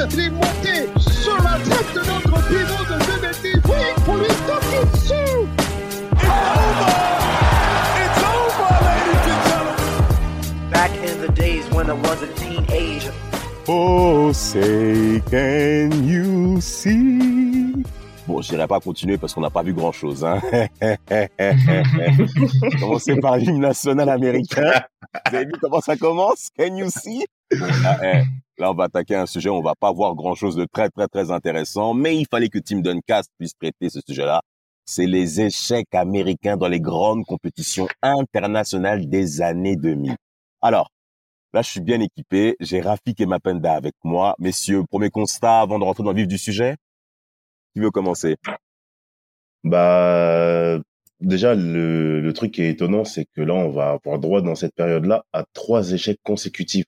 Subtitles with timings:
[0.00, 2.96] Sur la tête de notre pivot de
[3.42, 3.60] 2.
[3.68, 5.46] Oui, pour lui taper dessus.
[10.70, 13.12] Back in the days when I was a teenager.
[13.68, 17.84] Oh, say can you see?
[18.30, 20.24] Bon, je n'irai pas continuer parce qu'on n'a pas vu grand chose.
[20.24, 20.40] Hein.
[22.80, 24.70] Commencer par l'hymne national américain.
[25.28, 26.48] Vous avez vu comment ça commence?
[26.56, 27.24] Can you see?
[27.50, 28.22] Eh,
[28.56, 31.08] là, on va attaquer un sujet, on va pas voir grand chose de très, très,
[31.08, 34.42] très intéressant, mais il fallait que Tim Duncast puisse traiter ce sujet-là.
[34.84, 40.14] C'est les échecs américains dans les grandes compétitions internationales des années 2000.
[40.62, 40.88] Alors,
[41.52, 42.54] Là, je suis bien équipé.
[42.60, 44.36] J'ai Rafik et Mapenda avec moi.
[44.38, 46.76] Messieurs, premier constat avant de rentrer dans le vif du sujet.
[47.74, 48.36] Qui veut commencer?
[49.64, 50.80] Bah,
[51.20, 54.54] déjà, le, le truc qui est étonnant, c'est que là, on va avoir droit dans
[54.54, 56.86] cette période-là à trois échecs consécutifs.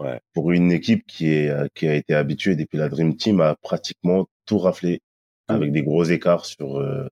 [0.00, 0.20] Ouais.
[0.32, 3.54] Pour une équipe qui est euh, qui a été habituée depuis la Dream Team à
[3.60, 5.00] pratiquement tout rafler
[5.46, 7.06] avec des gros écarts sur euh,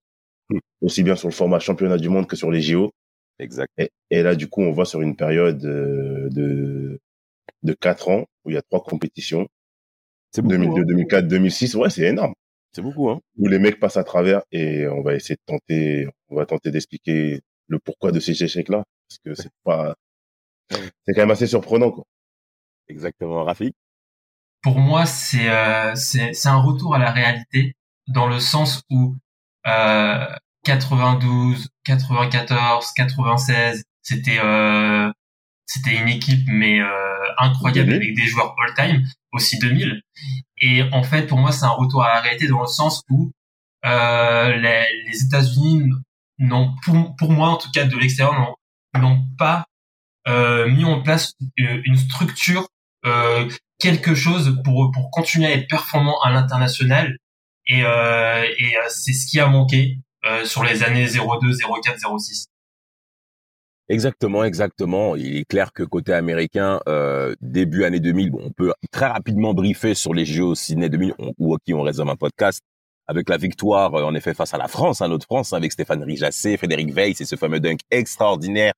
[0.50, 0.58] Mm.
[0.80, 2.92] aussi bien sur le format championnat du monde que sur les JO.
[3.38, 3.70] Exact.
[3.78, 6.98] Et, et là, du coup, on voit sur une période euh, de
[7.64, 9.46] de quatre ans où il y a trois compétitions
[10.32, 10.56] C'est beaucoup.
[10.56, 10.84] 2002, hein.
[10.86, 11.74] 2004, 2006.
[11.74, 12.34] Ouais, c'est énorme.
[12.78, 13.10] C'est beaucoup.
[13.10, 13.20] Hein.
[13.36, 16.70] où les mecs passent à travers et on va essayer de tenter, on va tenter
[16.70, 19.96] d'expliquer le pourquoi de ces échecs-là, parce que c'est pas,
[20.70, 22.04] c'est quand même assez surprenant, quoi.
[22.86, 23.42] Exactement.
[23.42, 23.74] Rafik.
[24.62, 27.74] pour moi, c'est euh, c'est c'est un retour à la réalité
[28.06, 29.16] dans le sens où
[29.66, 30.26] euh,
[30.62, 35.10] 92, 94, 96, c'était euh,
[35.66, 36.86] c'était une équipe mais euh,
[37.38, 38.02] incroyable 2000.
[38.02, 40.00] avec des joueurs all-time, aussi 2000.
[40.60, 43.30] Et en fait, pour moi, c'est un retour à la réalité dans le sens où
[43.84, 45.90] euh, les, États-Unis
[46.38, 48.56] n'ont, pour, pour moi en tout cas de l'extérieur,
[48.94, 49.66] n'ont pas
[50.26, 52.68] euh, mis en place une une structure
[53.06, 57.16] euh, quelque chose pour pour continuer à être performant à l'international
[57.66, 61.52] et euh, et euh, c'est ce qui a manqué euh, sur les années 02
[61.82, 62.48] 04 06
[63.90, 65.16] Exactement, exactement.
[65.16, 69.54] Il est clair que côté américain, euh, début année 2000, bon, on peut très rapidement
[69.54, 72.60] briefer sur les JO Sydney 2000 on- ou à qui on réserve un podcast
[73.06, 76.02] avec la victoire euh, en effet face à la France, à notre France, avec Stéphane
[76.02, 78.72] Rijassé, Frédéric Weiss et ce fameux dunk extraordinaire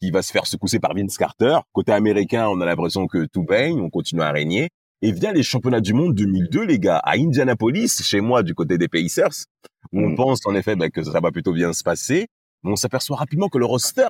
[0.00, 1.58] qui va se faire secousser par Vince Carter.
[1.72, 4.70] Côté américain, on a l'impression que tout baigne, on continue à régner.
[5.02, 8.78] Et via les championnats du monde 2002, les gars, à Indianapolis, chez moi, du côté
[8.78, 9.44] des Pacers,
[9.92, 10.16] où on Mm.
[10.16, 12.26] pense en effet bah, que ça va plutôt bien se passer,
[12.62, 14.06] mais on s'aperçoit rapidement que le roster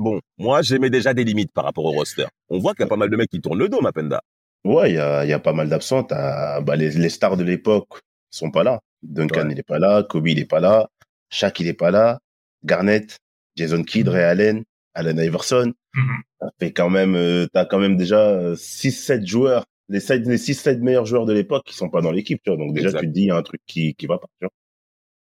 [0.00, 2.26] Bon, moi, j'aimais déjà des limites par rapport au roster.
[2.48, 4.22] On voit qu'il y a pas mal de mecs qui tournent le dos, Mapenda.
[4.64, 6.02] Ouais, il y a, il y a pas mal d'absents.
[6.08, 8.00] Bah, les, les stars de l'époque
[8.30, 8.80] sont pas là.
[9.02, 9.52] Duncan, Ouais.
[9.52, 10.02] il est pas là.
[10.02, 10.88] Kobe, il est pas là.
[11.30, 12.18] Shaq, il est pas là.
[12.64, 13.18] Garnett,
[13.56, 15.72] Jason Kidd, Ray Allen, Allen Iverson.
[15.94, 16.22] Mhm.
[16.40, 20.80] Ça fait quand même, euh, t'as quand même déjà 6-7 joueurs, les 6 les 6-7
[20.80, 22.58] meilleurs joueurs de l'époque qui sont pas dans l'équipe, tu vois.
[22.58, 23.00] Donc déjà, Exact.
[23.00, 24.52] tu te dis, il y a un truc qui, qui va pas, tu vois.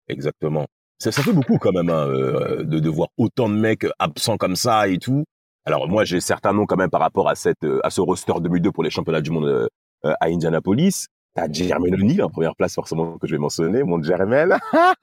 [0.08, 0.66] Exactement.
[0.98, 4.36] Ça, ça fait beaucoup quand même hein, euh, de, de voir autant de mecs absents
[4.36, 5.24] comme ça et tout.
[5.66, 8.32] Alors moi, j'ai certains noms quand même par rapport à cette euh, à ce roster
[8.40, 11.06] 2002 pour les championnats du monde euh, à Indianapolis.
[11.34, 14.56] T'as Jermaine O'Neal en première place forcément que je vais mentionner, mon Jermaine.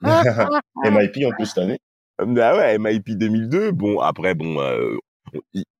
[0.84, 1.78] MIP en plus cette année.
[2.18, 3.72] Ah ouais, MIP 2002.
[3.72, 4.96] Bon, après, bon, euh,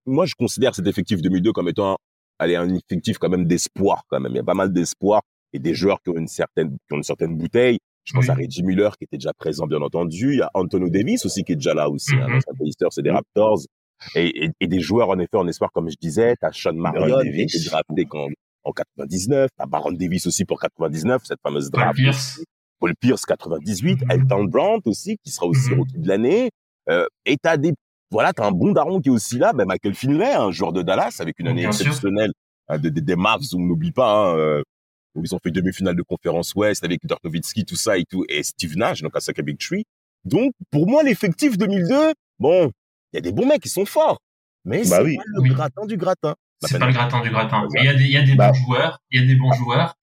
[0.07, 1.97] moi, je considère cet effectif 2002 comme étant,
[2.39, 4.33] allez, un effectif quand même d'espoir, quand même.
[4.33, 5.23] Il y a pas mal d'espoir
[5.53, 7.79] et des joueurs qui ont une certaine, qui ont une certaine bouteille.
[8.05, 8.31] Je pense Oui.
[8.31, 10.33] à Reggie Miller qui était déjà présent, bien entendu.
[10.35, 12.35] Il y a Antonio Davis aussi qui est déjà là aussi, hein, Mhm.
[12.35, 13.17] dans sa Pacers et des Mhm.
[13.17, 13.61] Raptors.
[14.15, 16.35] Et, et, et des joueurs, en effet, en espoir, comme je disais.
[16.41, 18.29] T'as Sean Marion qui a été drafté en,
[18.65, 19.49] en 99.
[19.57, 21.97] T'as Baron Davis aussi pour 99, cette fameuse Paul draft.
[21.97, 22.43] Pierce
[22.81, 24.11] Paul Pierce 98, Mhm.
[24.11, 25.79] Elton Brandt aussi qui sera aussi Mhm.
[25.79, 26.51] rookie de l'année.
[26.91, 27.73] Euh, et t'as des
[28.11, 30.83] voilà, t'as un bon daron qui est aussi là, ben Michael Finlay, un joueur de
[30.83, 32.31] Dallas avec une année exceptionnelle
[32.69, 34.63] hein, de- de- des Mavs, on n'oublie pas hein, euh,
[35.15, 38.25] où ils ont fait demi-finale de conférence Ouest avec Dirk Nowitzki, tout ça et tout,
[38.29, 39.85] et Steve Nash, donc à Saka Big Tree.
[40.25, 42.71] Donc pour moi l'effectif 2002, bon,
[43.13, 44.19] il y a des bons mecs qui sont forts,
[44.65, 45.17] mais Bah c'est oui.
[45.17, 45.49] pas le Oui.
[45.51, 46.35] gratin du gratin.
[46.63, 47.69] c'est pas le gratin du gratin.
[47.75, 48.49] Mais il y a des, il y a des Bah.
[48.51, 49.95] bons joueurs, il y a des bons joueurs.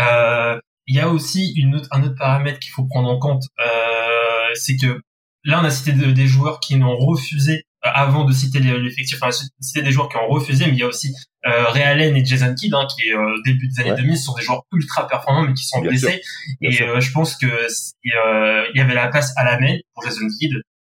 [0.00, 3.42] Euh, il y a aussi une autre, un autre paramètre qu'il faut prendre en compte,
[3.60, 5.00] euh, c'est que
[5.44, 9.18] là, on a cité de- des joueurs qui n'ont refusé euh, avant de citer l'effectif.
[9.22, 11.14] Enfin, citer des joueurs qui ont refusé, mais il y a aussi
[11.46, 13.96] euh, Ray Allen et Jason Kidd, hein, qui euh, début des années Ouais.
[14.02, 16.22] 2000 sont des joueurs ultra performants, mais qui sont Bien blessés.
[16.62, 20.02] Et euh, je pense que euh, il y avait la place à la main pour
[20.04, 20.52] Jason Kidd.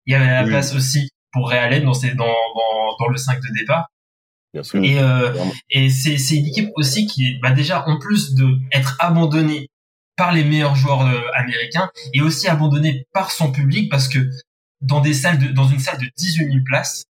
[0.05, 0.49] Il y avait la Oui.
[0.49, 3.87] place aussi pour Ray Allen dans, ses- dans, dans, dans le 5 de départ.
[4.53, 4.81] Bien sûr.
[4.83, 5.33] Et, euh,
[5.69, 9.67] et c'est c'est une équipe aussi qui, bah déjà, en plus de être abandonnée
[10.15, 14.19] par les meilleurs joueurs euh, américains, et aussi abandonnée par son public parce que
[14.81, 17.03] dans des salles de, dans une salle de 18 000 places,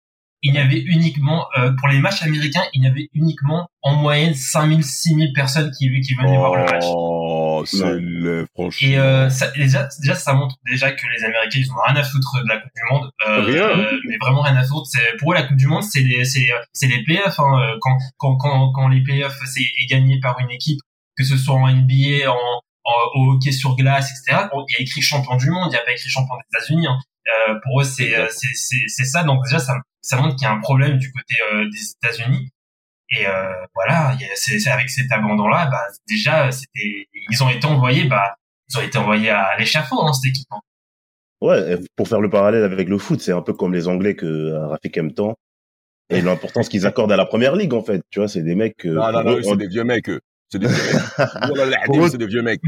[0.46, 4.34] il y avait uniquement, euh, pour les matchs américains, il y avait uniquement en moyenne
[4.34, 6.84] 5 000, 6 000 personnes qui, qui venaient voir le match.
[6.86, 7.96] Oh, c'est Ouais.
[7.98, 8.88] le franchement.
[8.88, 12.02] Et euh, ça, déjà, déjà, ça montre déjà que les Américains, ils ont rien à
[12.02, 13.10] foutre de la Coupe du Monde.
[13.26, 13.68] Euh, Rien.
[13.70, 14.86] euh, mais vraiment rien à foutre.
[15.18, 17.40] Pour eux, la Coupe du Monde, c'est les, c'est, c'est les playoffs.
[17.40, 17.58] Hein.
[17.62, 20.80] Euh, Quand, quand, quand, quand les playoffs c'est est gagné par une équipe,
[21.16, 22.34] que ce soit en NBA, en,
[22.84, 24.44] en- au hockey sur glace, etc.
[24.52, 26.58] bon, Il y a écrit champion du monde, il n'y a pas écrit champion des
[26.58, 26.86] États-Unis.
[26.86, 26.98] Hein.
[27.48, 28.48] Euh, pour eux, c'est, euh, c'est,
[28.88, 29.24] c'est, ça.
[29.24, 32.50] Donc déjà, ça, ça montre qu'il y a un problème du côté euh, des États-Unis.
[33.10, 37.66] Et euh, voilà, il y a- avec cet abandon-là, bah, déjà, c'était, ils ont été
[37.66, 38.34] envoyés, bah,
[38.68, 40.48] ils ont été envoyés à l'échafaud, hein, cette équipe.
[40.50, 40.60] hein.
[41.40, 44.52] Ouais, pour faire le parallèle avec le foot, c'est un peu comme les Anglais que
[44.68, 45.34] Rafik aime tant.
[46.10, 48.02] Et l'importance qu'ils accordent à la première ligue, en fait.
[48.10, 48.84] Tu vois, c'est des mecs.
[48.86, 50.08] euh, Non, non, non, c'est des vieux mecs.
[50.08, 50.20] eux.
[50.50, 51.18] C'est des vieux mecs.
[51.56, 52.60] Là là, Pour eux- c'est des vieux mecs.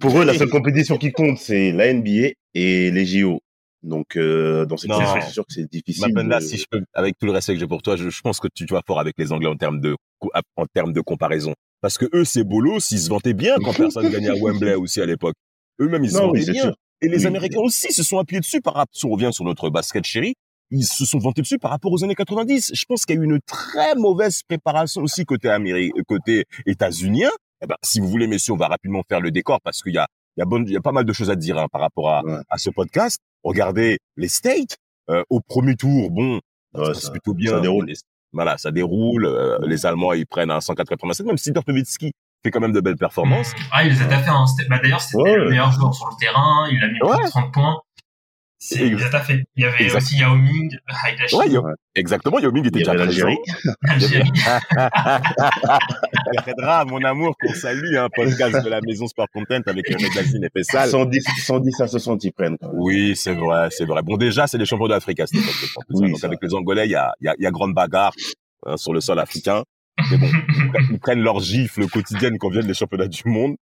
[0.00, 3.40] pour eux, la seule compétition qui compte, c'est la NBA et les JO.
[3.82, 4.98] Donc, euh, dans cette Non.
[4.98, 6.12] situation, c'est sûr que c'est difficile.
[6.14, 8.20] Mapenda, de- si je peux, avec tout le respect que j'ai pour toi, je, je
[8.20, 9.96] pense que tu, tu vas fort avec les Anglais en termes de,
[10.56, 11.54] en termes de comparaison.
[11.80, 15.00] Parce que eux, ces bolos, ils se vantaient bien quand personne gagnait à Wembley aussi
[15.00, 15.34] à l'époque.
[15.80, 16.62] Eux-mêmes, ils se oui, vantaient bien.
[16.62, 16.74] sûr.
[17.00, 17.26] Et les Oui.
[17.26, 20.34] Américains aussi se sont appuyés dessus par rapport, si on revient sur notre basket chéri,
[20.70, 22.70] ils se sont vantés dessus par rapport aux années 90.
[22.74, 27.30] Je pense qu'il y a eu une très mauvaise préparation aussi côté Amérique, côté états-unien.
[27.62, 29.98] Eh ben, si vous voulez, messieurs, on va rapidement faire le décor parce qu'il y
[29.98, 30.06] a,
[30.36, 31.80] il y a bonne, il y a pas mal de choses à dire hein, par
[31.80, 32.38] rapport à, Ouais.
[32.48, 33.18] à ce podcast.
[33.44, 34.76] Regardez les States.
[35.10, 36.40] Euh, au premier tour, bon,
[36.74, 37.50] se passe ça- plutôt bien.
[37.52, 37.86] ça déroule.
[37.86, 37.94] Les-
[38.32, 39.26] voilà, ça déroule.
[39.26, 41.26] Euh, les Allemands, ils prennent un 187.
[41.26, 42.12] Même si Dirk Nowitzki
[42.44, 43.52] fait quand même de belles performances.
[43.72, 44.04] Ah, il les a.
[44.06, 44.46] Hein.
[44.46, 45.36] C'était- Bah, d'ailleurs, c'était Ouais.
[45.36, 46.66] le meilleur joueur sur le terrain.
[46.70, 47.24] Il a mis plus Ouais.
[47.24, 47.80] de 30 points.
[48.64, 48.92] C'est, il
[49.56, 49.96] y avait Exact.
[49.98, 51.64] aussi Yao Ming, Haïdashi, Ouais, Yo-
[51.96, 52.38] exactement.
[52.38, 53.36] Yao Ming était déjà l'Algérie.
[53.88, 54.30] Algérie.
[56.32, 59.96] El Khedra, mon amour, qu'on salue, un podcast de la maison Sport Content avec le
[60.00, 60.90] magazine Sale.
[60.90, 62.56] 110, 110 à 60, ils prennent.
[62.72, 64.02] Oui, c'est vrai, c'est vrai.
[64.02, 65.84] Bon, déjà, c'est les champions d'Afrique à cette époque.
[65.90, 67.74] Oui, Donc, avec les Angolais, il y a, il y, a, il y a grande
[67.74, 68.12] bagarre
[68.66, 69.64] hein, sur le sol africain.
[70.10, 70.30] Mais bon,
[70.90, 73.56] ils prennent leur gifle quotidienne quand viennent les championnats du monde.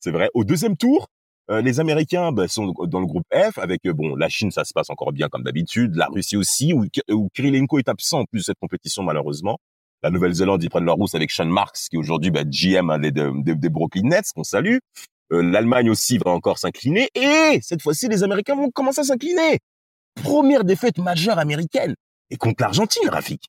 [0.00, 0.30] C'est vrai.
[0.32, 1.08] Au deuxième tour,
[1.50, 4.64] euh, les Américains bah, sont dans le groupe F avec euh, bon la Chine, ça
[4.64, 8.24] se passe encore bien comme d'habitude, la Russie aussi, où, où Kirilenko est absent en
[8.24, 9.58] plus de cette compétition malheureusement.
[10.02, 13.54] La Nouvelle-Zélande, ils prennent leur rousse avec Sean Marks, qui aujourd'hui bah, GM des, des,
[13.54, 14.78] des Brooklyn Nets, qu'on salue.
[15.32, 17.08] Euh, L'Allemagne aussi va encore s'incliner.
[17.14, 19.58] Et cette fois-ci, les Américains vont commencer à s'incliner.
[20.22, 21.94] Première défaite majeure américaine.
[22.30, 23.44] Et contre l'Argentine, Rafik.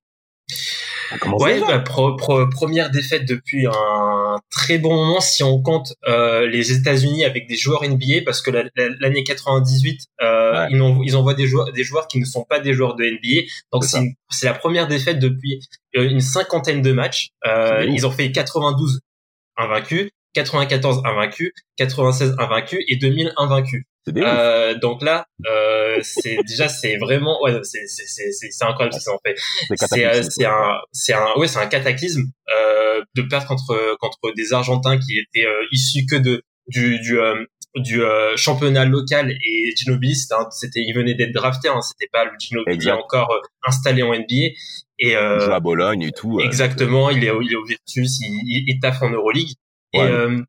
[1.40, 6.48] Ouais, bah, pro- pro- première défaite depuis un très bon moment si on compte euh,
[6.48, 10.68] les États-Unis avec des joueurs NBA parce que la- la- l'année 98 euh, Ouais.
[10.72, 13.04] ils, en- ils envoient des joueurs des joueurs qui ne sont pas des joueurs de
[13.06, 13.84] NBA donc
[14.30, 15.60] C'est la première défaite depuis
[15.96, 19.00] euh, une cinquantaine de matchs euh, ils ont fait 92
[19.58, 23.84] invaincus 94 invaincus 96 invaincus et 2000 invaincus.
[24.16, 29.00] Euh, donc là euh, c'est déjà c'est vraiment ouais c'est c'est c'est c'est incroyable ce
[29.04, 29.36] qu'ils ont fait.
[29.76, 32.24] C'est c'est euh, un c'est un ouais c'est un cataclysme
[32.56, 37.20] euh, de perdre contre contre des Argentins qui étaient euh, issus que de du du
[37.20, 37.44] euh,
[37.76, 42.26] du euh, championnat local et Ginobili c'était c'était il venait d'être drafté hein, c'était pas
[42.26, 44.26] le Ginobili encore installé en NBA
[45.00, 46.40] et Il euh, joue à Bologne et tout.
[46.40, 49.52] exactement il est au- il est au Virtus il, il, il taffe en Euroleague.
[49.94, 50.06] Et Ouais.
[50.10, 50.42] euh,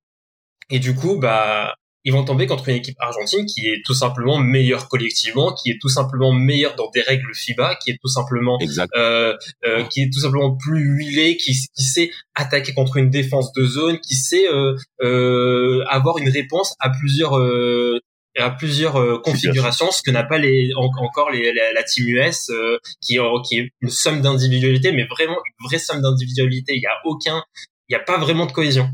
[0.71, 1.75] et du coup bah
[2.05, 5.78] ils vont tomber contre une équipe argentine qui est tout simplement meilleure collectivement, qui est
[5.81, 8.57] tout simplement meilleure dans des règles FIBA, qui est tout simplement
[8.97, 9.35] euh,
[9.67, 13.64] euh, qui est tout simplement plus huilé, qui, qui sait attaquer contre une défense de
[13.64, 17.99] zone, qui sait euh, euh, avoir une réponse à plusieurs euh,
[18.37, 22.07] à plusieurs euh, configurations, ce que n'a pas les en- encore les, la, la team
[22.09, 26.75] US, euh, qui, est- qui est une somme d'individualité, mais vraiment une vraie somme d'individualité.
[26.76, 27.43] Il y a aucun,
[27.88, 28.88] il y a pas vraiment de cohésion.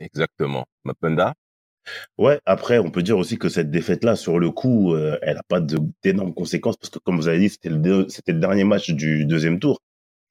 [0.00, 0.64] Exactement.
[0.84, 1.34] Mapenda?
[2.18, 5.42] Ouais, après, on peut dire aussi que cette défaite-là, sur le coup, euh, elle a
[5.48, 8.64] pas d'énormes conséquences parce que, comme vous avez dit, c'était le, deux- c'était le dernier
[8.64, 9.80] match du deuxième tour.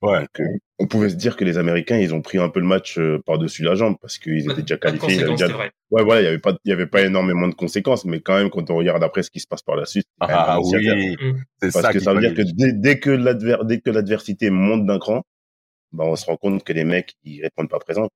[0.01, 0.19] Ouais.
[0.19, 0.45] Donc, euh,
[0.77, 3.19] on pouvait se dire que les Américains, ils ont pris un peu le match euh,
[3.25, 5.25] par-dessus la jambe parce qu'ils étaient déjà pas de qualifiés.
[5.25, 5.47] déjà-.
[5.91, 8.37] Ouais, voilà, il y avait pas, il y avait pas énormément de conséquences, mais quand
[8.37, 11.17] même, quand on regarde après ce qui se passe par la suite, Ah oui.
[11.19, 11.41] Mm.
[11.61, 12.53] C'est Parce ça que ça veut dire que fallait.
[12.53, 15.23] dès, dès que l'adver, dès que l'adversité monte d'un cran,
[15.91, 18.07] bah, on se rend compte que les mecs, ils répondent pas présents.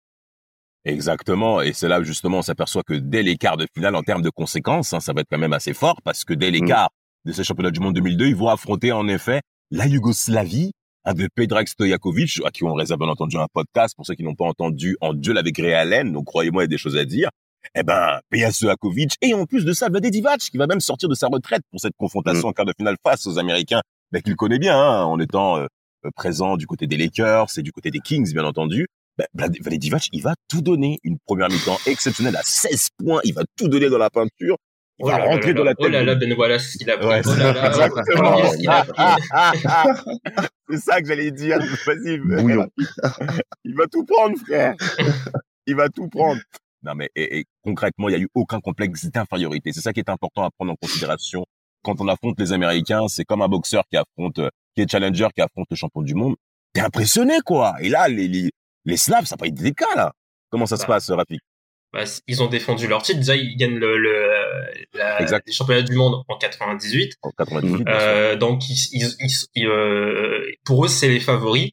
[0.85, 1.61] Exactement.
[1.61, 4.29] Et c'est là justement on s'aperçoit que dès les quarts de finale, en termes de
[4.29, 6.67] conséquences, hein, ça va être quand même assez fort parce que dès les Mm.
[6.67, 6.89] quarts,
[7.25, 10.71] de ce championnat du monde 2002, ils vont affronter en effet la Yougoslavie
[11.05, 14.35] avec Pedrag Stojakovic, à qui on réserve bien entendu un podcast pour ceux qui n'ont
[14.35, 17.05] pas entendu en duel avec Ray Allen, donc croyez-moi, il y a des choses à
[17.05, 17.29] dire.
[17.75, 21.07] Eh ben, Peja Stojakovic, et en plus de ça, Vlade Divac, qui va même sortir
[21.07, 24.35] de sa retraite pour cette confrontation en quart de finale face aux Américains, ben, qu'il
[24.35, 25.67] connaît bien, hein, en étant euh,
[26.15, 28.87] présent du côté des Lakers et du côté des Kings, bien entendu.
[29.17, 30.99] Ben, Vlade Vlade Divac, il va tout donner.
[31.03, 34.57] Une première mi-temps exceptionnelle à 16 points, il va tout donner dans la peinture.
[34.99, 35.85] Il Oh va rentrer là dans la tête.
[35.87, 37.07] oh là là, Ben Wallace, ce qu'il a pris.
[37.07, 38.37] Ouais, oh là là, exactement.
[38.37, 40.47] qu'est-ce qu'il a pris.
[40.69, 41.59] C'est ça que j'allais dire.
[41.85, 42.17] Vas-y.
[42.41, 42.67] Bouillon.
[43.63, 44.75] Il va tout prendre, frère.
[45.65, 46.39] Il va tout prendre.
[46.83, 49.71] Non, mais et, et concrètement, il n'y a eu aucun complexe d'infériorité.
[49.71, 51.45] C'est ça qui est important à prendre en considération
[51.83, 53.07] quand on affronte les Américains.
[53.07, 56.13] C'est comme un boxeur qui affronte, euh, qui est challenger, qui affronte le champion du
[56.13, 56.35] monde.
[56.73, 57.75] T'es impressionné, quoi.
[57.79, 58.51] Et là, les, les,
[58.85, 60.13] les Slaves, ça n'a pas été des cas, là.
[60.49, 60.87] Comment ça se Bah.
[60.95, 61.41] passe, Rafik?
[61.93, 63.19] Bah, ils ont défendu leur titre.
[63.19, 64.27] Déjà, ils gagnent le, le,
[64.93, 65.45] la, Exact.
[65.47, 67.17] les championnats du monde en 98.
[67.21, 67.93] En 98, bien sûr.
[68.01, 69.15] Euh, donc, ils, ils,
[69.55, 71.69] ils- euh, pour eux, c'est les favoris.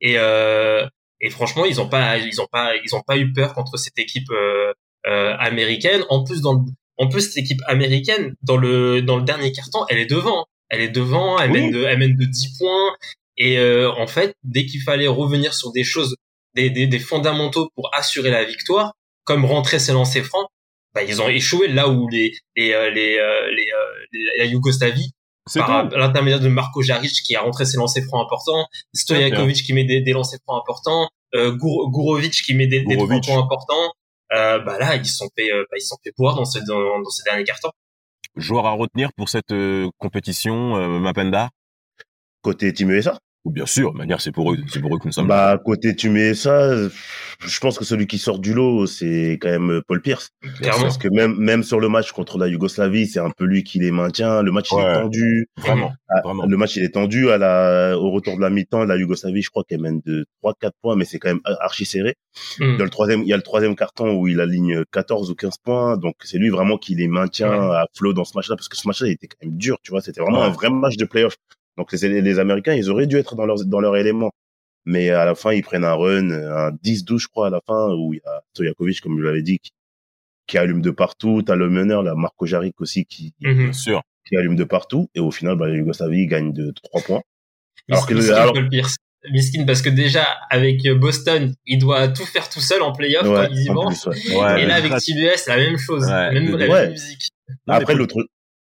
[0.00, 0.86] Et, euh,
[1.20, 3.98] et franchement, ils ont pas, ils ont pas, ils ont pas eu peur contre cette
[3.98, 4.72] équipe euh,
[5.06, 6.02] euh, américaine.
[6.10, 6.60] En plus, dans le,
[6.98, 10.46] en plus, cette équipe américaine, dans le, dans le dernier carton, elle est devant.
[10.68, 11.38] Elle est devant.
[11.38, 11.60] Elle Oui.
[11.62, 12.96] mène de, elle mène de 10 points.
[13.38, 16.16] Et euh, en fait, dès qu'il fallait revenir sur des choses,
[16.54, 20.46] des, des, des fondamentaux pour assurer la victoire, comme rentrer ses lancers francs,
[20.94, 24.44] bah, ils ont échoué là où les, les, euh, les, euh, les, euh, les- la
[24.46, 25.12] Yougoslavie
[25.60, 29.84] par l'intermédiaire de Marco Jaric qui a rentré ses lancers francs importants, Stojakovic qui met
[29.84, 33.92] des, des lancers francs importants, euh, Gour- Gourovic qui met des, des trois points importants.
[34.32, 36.58] Euh, bah là, ils se sont fait, bah, ils se sont fait boire dans ce
[36.60, 37.70] dans, dans ce dernier carton.
[38.36, 41.48] Joueur à retenir pour cette euh, compétition, euh, Mapenda?
[42.42, 45.06] Côté Team USA Ou bien sûr, de manière, c'est pour eux, c'est pour eux que
[45.06, 45.26] nous sommes.
[45.26, 46.86] Bah, côté Team USA,
[47.40, 50.28] je pense que celui qui sort du lot, c'est quand même Paul Pierce.
[50.60, 50.82] Clairement.
[50.82, 53.78] Parce que même, même sur le match contre la Yougoslavie, c'est un peu lui qui
[53.78, 54.42] les maintient.
[54.42, 55.46] Le match, il est tendu.
[55.56, 56.44] Vraiment, Ah, vraiment.
[56.44, 58.84] Le match, il est tendu à la, au retour de la mi-temps.
[58.84, 62.16] La Yougoslavie, je crois qu'elle mène de 3-4 points, mais c'est quand même archi serré.
[62.60, 62.76] Mm.
[62.76, 65.54] Dans le troisième, il y a le troisième carton où il aligne 14 ou 15
[65.64, 65.96] points.
[65.96, 68.86] Donc, c'est lui vraiment qui les maintient à flot dans ce match-là, parce que ce
[68.86, 70.02] match-là, il était quand même dur, tu vois.
[70.02, 70.46] C'était vraiment Ouais.
[70.46, 71.34] un vrai match de playoff.
[71.78, 74.30] Donc, les, les Américains, ils auraient dû être dans leur, dans leur élément.
[74.84, 77.94] Mais à la fin, ils prennent un run, un 10-12, je crois, à la fin,
[77.94, 79.70] où il y a Stojakovic, comme je l'avais dit, qui,
[80.46, 81.42] qui allume de partout.
[81.42, 83.70] T'as le meneur, là, Marco Jaric aussi, qui, Mhm.
[84.26, 85.08] Qui allume de partout.
[85.14, 87.22] Et au final, bah, la Yougoslavie gagne de 3 points.
[87.90, 88.96] Alors que- alors- Paul Pierce.
[89.32, 93.48] Miskin parce que déjà avec Boston, il doit tout faire tout seul en playoff Ouais,
[93.48, 94.36] ouais.
[94.36, 96.80] Ouais, Et là avec TBS, la même chose, Ouais, même la ouais.
[96.82, 97.28] même musique.
[97.66, 98.24] Après, l'autre,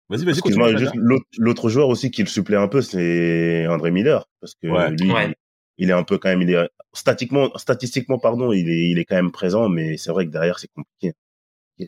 [0.10, 4.26] Vas-y, vas-y, excuse-moi, l'autre, l'autre joueur aussi qui le supplée un peu, c'est André Miller.
[4.40, 4.90] Parce que Ouais.
[4.92, 5.36] lui, Ouais.
[5.78, 9.06] il est un peu quand même, il est, statiquement, statistiquement, pardon, il est, il est
[9.06, 11.14] quand même présent, mais c'est vrai que derrière, c'est compliqué.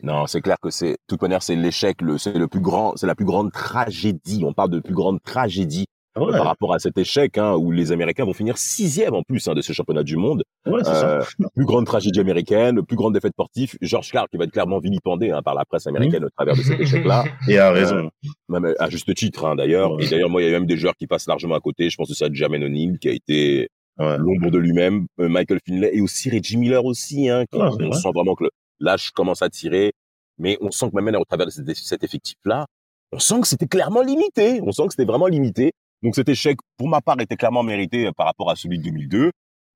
[0.02, 2.94] Non, c'est clair que c'est, de toute manière, c'est l'échec, le, c'est le plus grand,
[2.96, 4.42] c'est la plus grande tragédie.
[4.44, 5.86] On parle de plus grande tragédie
[6.16, 9.46] Ah par rapport à cet échec, hein, où les Américains vont finir sixième en plus
[9.46, 10.42] hein, de ce championnat du monde.
[10.66, 11.48] ouais, c'est Euh, ça.
[11.54, 13.76] plus grande tragédie américaine, plus grande défaite sportive.
[13.80, 16.62] George Carl qui va être clairement vilipendé hein, par la presse américaine au travers de
[16.62, 17.24] cet échec-là.
[17.48, 18.10] Et a raison.
[18.48, 19.92] même à juste titre hein, d'ailleurs.
[19.94, 20.04] Ouais.
[20.04, 21.88] Et d'ailleurs, moi, il y a même des joueurs qui passent largement à côté.
[21.90, 25.90] Je pense aussi à Jermaine O'Neal qui a été l'ombre de lui-même, euh, Michael Finlay
[25.92, 27.28] et aussi Reggie Miller aussi.
[27.28, 27.92] Hein, qui, on vrai.
[27.92, 28.50] sent vraiment que le-
[28.80, 29.92] l'âge commence à tirer,
[30.38, 32.66] mais on sent que même au travers de cet, cet effectif-là,
[33.12, 34.60] on sent que c'était clairement limité.
[34.64, 35.72] On sent que c'était vraiment limité.
[36.02, 38.84] Donc cet échec, pour ma part, était clairement mérité euh, par rapport à celui de
[38.84, 39.30] 2002.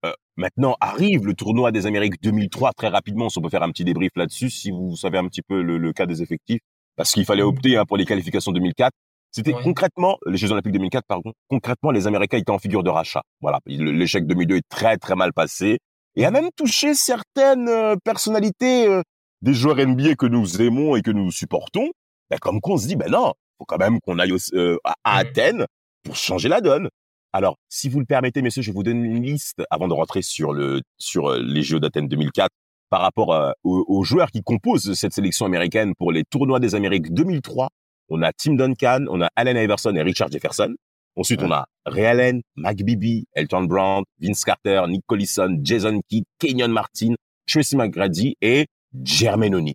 [0.05, 3.29] Euh, maintenant arrive le tournoi des Amériques 2003 très rapidement.
[3.29, 5.79] Si on peut faire un petit débrief là-dessus, si vous savez un petit peu le,
[5.79, 6.61] le cas des effectifs,
[6.97, 8.93] parce qu'il fallait opter hein, pour les qualifications 2004.
[9.33, 11.33] C'était concrètement les Jeux Olympiques 2004, pardon.
[11.49, 13.23] Concrètement, les Américains étaient en figure de rachat.
[13.41, 15.79] Voilà, l'échec 2002 est très très mal passé
[16.15, 19.03] et a même touché certaines euh, personnalités euh,
[19.43, 21.91] des joueurs NBA que nous aimons et que nous supportons.
[22.31, 24.95] Ben, comme qu'on se dit, ben non, faut quand même qu'on aille au- euh, à,
[25.03, 25.29] à Mhm.
[25.29, 25.67] Athènes
[26.05, 26.89] pour changer la donne.
[27.33, 30.53] Alors, si vous le permettez, messieurs, je vous donne une liste avant de rentrer sur
[30.53, 32.51] le sur euh, les Jeux d'Athènes 2004
[32.91, 36.77] par rapport euh, aux, aux joueurs qui composent cette sélection américaine pour les tournois des
[36.77, 37.71] Amériques 2003.
[38.09, 40.75] On a Tim Duncan, on a Allen Iverson et Richard Jefferson.
[41.17, 46.25] Ensuite, on a Ray Allen, Mac Bibby, Elton Brown, Vince Carter, Nick Collison, Jason Kidd,
[46.39, 47.15] Kenyon Martin,
[47.47, 48.67] Tracy McGrady et
[49.03, 49.75] Jermaine O'Neal.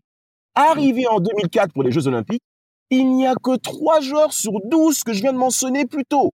[0.55, 2.43] Arrivé en 2004 pour les Jeux Olympiques,
[2.89, 6.31] il n'y a que trois joueurs sur 12 que je viens de mentionner plus tôt.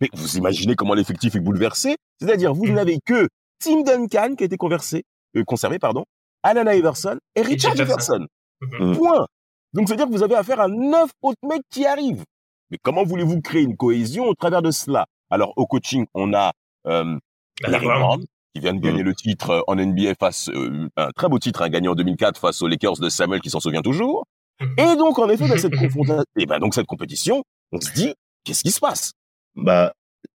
[0.00, 1.96] Mais vous imaginez comment l'effectif est bouleversé?
[2.20, 3.28] C'est-à-dire, vous n'avez que
[3.62, 5.04] Tim Duncan qui a été conversé,
[5.36, 6.04] euh, conservé, pardon,
[6.42, 8.26] Allen Iverson et Richard Jefferson.
[8.60, 8.84] Jefferson.
[8.84, 8.96] Mhm.
[8.96, 9.26] Point.
[9.72, 12.24] Donc, c'est-à-dire que vous avez affaire à neuf autres mecs qui arrivent.
[12.70, 15.06] Mais comment voulez-vous créer une cohésion au travers de cela?
[15.30, 16.52] Alors, au coaching, on a
[16.86, 17.18] euh,
[17.66, 18.24] Larry Brown,
[18.54, 21.62] qui vient de gagner le titre euh, en NBA face, euh, un très beau titre,
[21.62, 24.26] un gagné en 2004 face aux Lakers de Samuel, qui s'en souvient toujours.
[24.60, 27.42] Et donc, en effet, dans cette confrontation, et ben donc cette compétition,
[27.72, 29.12] on se dit, qu'est-ce qui se passe?
[29.56, 29.92] Bah,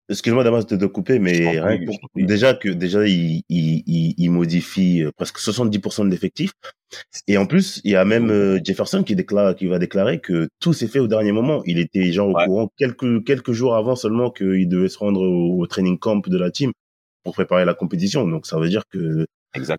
[0.10, 3.84] excuse-moi Damas de te couper, mais rien que pour- déjà que déjà il, il,
[4.18, 6.52] il, modifie euh, presque 70% de l'effectif.
[7.28, 10.48] Et en plus, il y a même euh, Jefferson qui déclare, qui va déclarer que
[10.60, 11.62] tout s'est fait au dernier moment.
[11.66, 12.46] Il était genre au Ouais.
[12.46, 16.38] courant quelques quelques jours avant seulement qu'il devait se rendre au, au training camp de
[16.38, 16.72] la team
[17.24, 18.28] pour préparer la compétition.
[18.28, 19.26] Donc ça veut dire que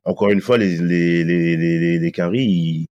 [0.05, 2.87] encore une fois, les les les les, les, les Quinry, ils,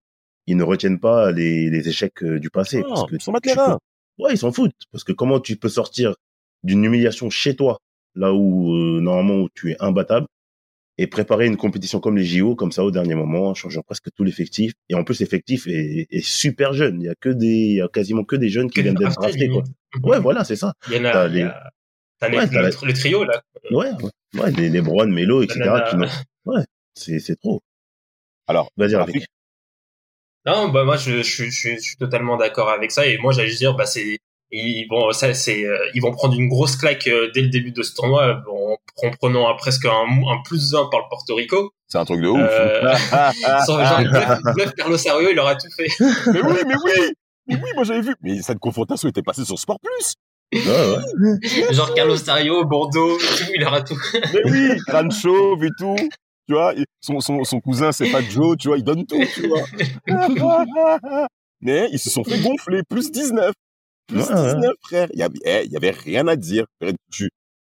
[0.46, 2.78] ils ne retiennent pas les, les échecs euh, du passé.
[2.80, 3.78] Non, parce que ils s'en battent tu les peux- reins.
[4.18, 4.72] Ouais, ils s'en foutent.
[4.92, 6.14] Parce que comment tu peux sortir
[6.62, 7.78] d'une humiliation chez toi,
[8.14, 10.26] là où euh, normalement où tu es imbattable,
[10.98, 14.08] et préparer une compétition comme les JO, comme ça au dernier moment, en changeant presque
[14.16, 14.72] tout l'effectif.
[14.88, 17.02] Et en plus, l'effectif est, est super jeune.
[17.02, 18.94] Il y a que des, il y a quasiment que des jeunes qui Que viennent
[18.94, 19.62] d'être draftés, quoi.
[20.02, 20.72] Ouais, voilà, c'est ça.
[20.88, 21.70] Il y en a, T'as il y les- a-
[22.22, 23.42] Ouais, la- le trio, là.
[23.70, 25.60] Ouais, ouais, ouais les, les Brown, Melo, etc.
[25.90, 25.96] Qui
[26.46, 26.62] ouais,
[26.94, 27.60] c'est, c'est trop.
[28.46, 29.26] Alors, Vas-y, Rafik.
[30.46, 33.48] Non, bah moi je, je, je, je suis totalement d'accord avec ça et moi j'allais
[33.48, 34.18] juste dire bah c'est
[34.52, 37.72] ils vont ça c'est euh, ils vont prendre une grosse claque euh, dès le début
[37.72, 38.76] de ce tournoi en,
[39.06, 41.72] en prenant un, presque un, un plus 1 par le Porto Rico.
[41.88, 42.38] c'est un truc de ouf.
[42.40, 42.94] Euh,
[43.66, 45.88] Sans- genre, bluff, bluff Carlos Arroyo, il aura tout fait.
[46.32, 47.12] mais oui, mais oui,
[47.48, 48.14] mais oui, moi j'avais vu.
[48.22, 50.14] Mais cette confrontation était passée sur Sport Plus.
[50.54, 51.72] Ouais, ouais.
[51.74, 53.98] Genre Carlos Arroyo, Bordeaux, tout, il aura tout.
[54.32, 55.96] Mais oui, crâne chauve et tout.
[56.46, 59.48] Tu vois, son, son, son cousin, c'est pas Joe, tu vois, il donne tout, tu
[59.48, 59.62] vois.
[61.60, 63.52] Mais ils se sont fait gonfler, plus 19.
[64.06, 64.54] Plus Ouais, ouais.
[64.54, 65.08] 19, frère.
[65.12, 66.66] Il y avait, eh, il y avait rien à dire.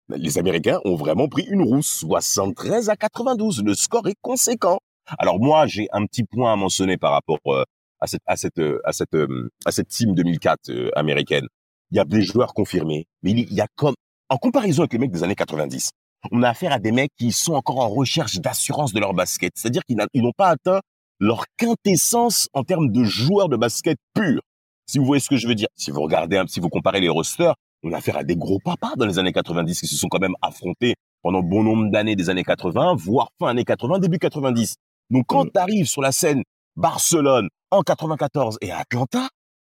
[0.09, 3.63] Les Américains ont vraiment pris une rousse, 73 à 92.
[3.63, 4.79] Le score est conséquent.
[5.19, 7.65] Alors moi, j'ai un petit point à mentionner par rapport euh,
[8.01, 11.47] à cette à cette euh, à cette euh, à cette team 2004 euh, américaine.
[11.91, 13.95] Il y a des joueurs confirmés, mais il y a comme
[14.29, 15.91] en comparaison avec les mecs des années 90,
[16.31, 19.53] on a affaire à des mecs qui sont encore en recherche d'assurance de leur basket.
[19.57, 20.81] C'est-à-dire qu'ils n'ont pas atteint
[21.19, 24.41] leur quintessence en termes de joueurs de basket purs.
[24.87, 25.69] Si vous voyez ce que je veux dire.
[25.77, 28.95] Si vous regardez si vous comparez les rosters, on a affaire à des gros papas
[28.97, 32.29] dans les années 90 qui se sont quand même affrontés pendant bon nombre d'années des
[32.31, 34.75] années 80, voire fin années 80, début 90.
[35.11, 35.51] Donc quand Mm.
[35.55, 36.43] tu arrives sur la scène
[36.77, 39.29] Barcelone en 94 et à Atlanta,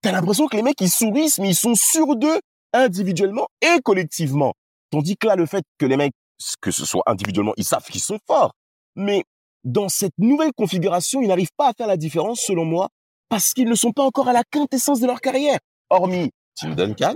[0.01, 2.39] t'as l'impression que les mecs ils sourissent, mais ils sont sûrs d'eux
[2.73, 4.53] individuellement et collectivement.
[4.89, 6.13] Tandis que là, le fait que les mecs,
[6.61, 8.53] que ce soit individuellement, ils savent qu'ils sont forts.
[8.95, 9.23] Mais
[9.63, 12.89] dans cette nouvelle configuration, ils n'arrivent pas à faire la différence, selon moi,
[13.29, 15.59] parce qu'ils ne sont pas encore à la quintessence de leur carrière.
[15.89, 17.15] Hormis Tim Duncan,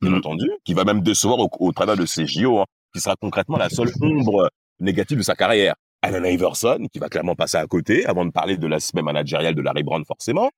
[0.00, 0.18] bien Mhm.
[0.18, 3.56] entendu, qui va même décevoir au, au travers de ses JO, hein, qui sera concrètement
[3.56, 5.74] la seule ombre négative de sa carrière.
[6.02, 9.62] Alan Iverson, qui va clairement passer à côté, avant de parler de l'aspect managérial de
[9.62, 10.50] Larry Brown, forcément.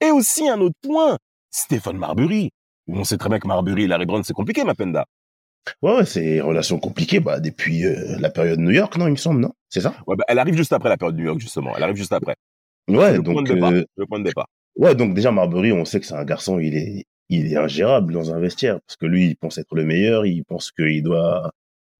[0.00, 1.18] Et aussi un autre point,
[1.50, 2.50] Stephen Marbury.
[2.88, 5.04] On sait très bien que Marbury et Larry Brown, c'est compliqué, ma penda.
[5.82, 9.16] Ouais, ouais, c'est relation compliquée, bah, depuis euh, la période New York, non, il me
[9.16, 9.52] semble, non?
[9.68, 9.94] C'est ça?
[10.06, 11.76] Ouais, bah, elle arrive juste après la période de New York, justement.
[11.76, 12.36] Elle arrive juste après.
[12.88, 13.72] Ouais, le point donc, de départ.
[13.72, 14.46] euh, Le point de départ.
[14.76, 18.12] Ouais, donc déjà Marbury, on sait que c'est un garçon, il est, il est ingérable
[18.12, 21.50] dans un vestiaire parce que lui, il pense être le meilleur, il pense qu'il doit,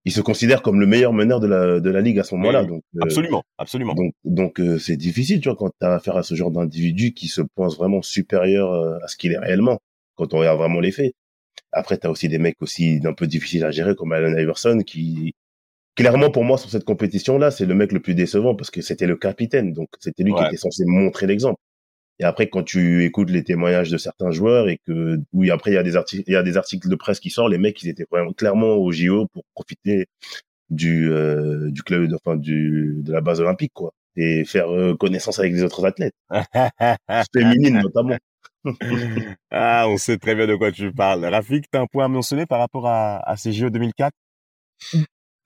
[0.05, 2.63] il se considère comme le meilleur meneur de la de la ligue à ce moment-là.
[2.63, 3.95] Oui, donc euh, Absolument, absolument.
[3.95, 7.27] donc donc euh, c'est difficile, tu vois, quand t'as affaire à ce genre d'individu qui
[7.29, 9.79] se pense vraiment supérieur à ce qu'il est réellement
[10.15, 11.15] quand on regarde vraiment les faits.
[11.73, 15.35] Après, t'as aussi des mecs aussi un peu difficiles à gérer comme Allen Iverson qui
[15.95, 19.07] clairement pour moi sur cette compétition-là, c'est le mec le plus décevant parce que c'était
[19.07, 21.61] le capitaine, donc c'était lui qui était censé montrer l'exemple.
[22.19, 25.75] Et après, quand tu écoutes les témoignages de certains joueurs et que, oui, après, il
[25.75, 27.83] y a des articles, il y a des articles de presse qui sortent, les mecs,
[27.83, 30.07] ils étaient vraiment clairement au JO pour profiter
[30.71, 33.93] du, euh, du club, enfin, du, de la base olympique, quoi.
[34.17, 36.15] Et faire euh, connaissance avec les autres athlètes.
[37.35, 38.17] Féminines, notamment.
[39.51, 41.25] Ah, on sait très bien de quoi tu parles.
[41.25, 44.13] Rafik, t'as un point à mentionner par rapport à, à ces JO 2004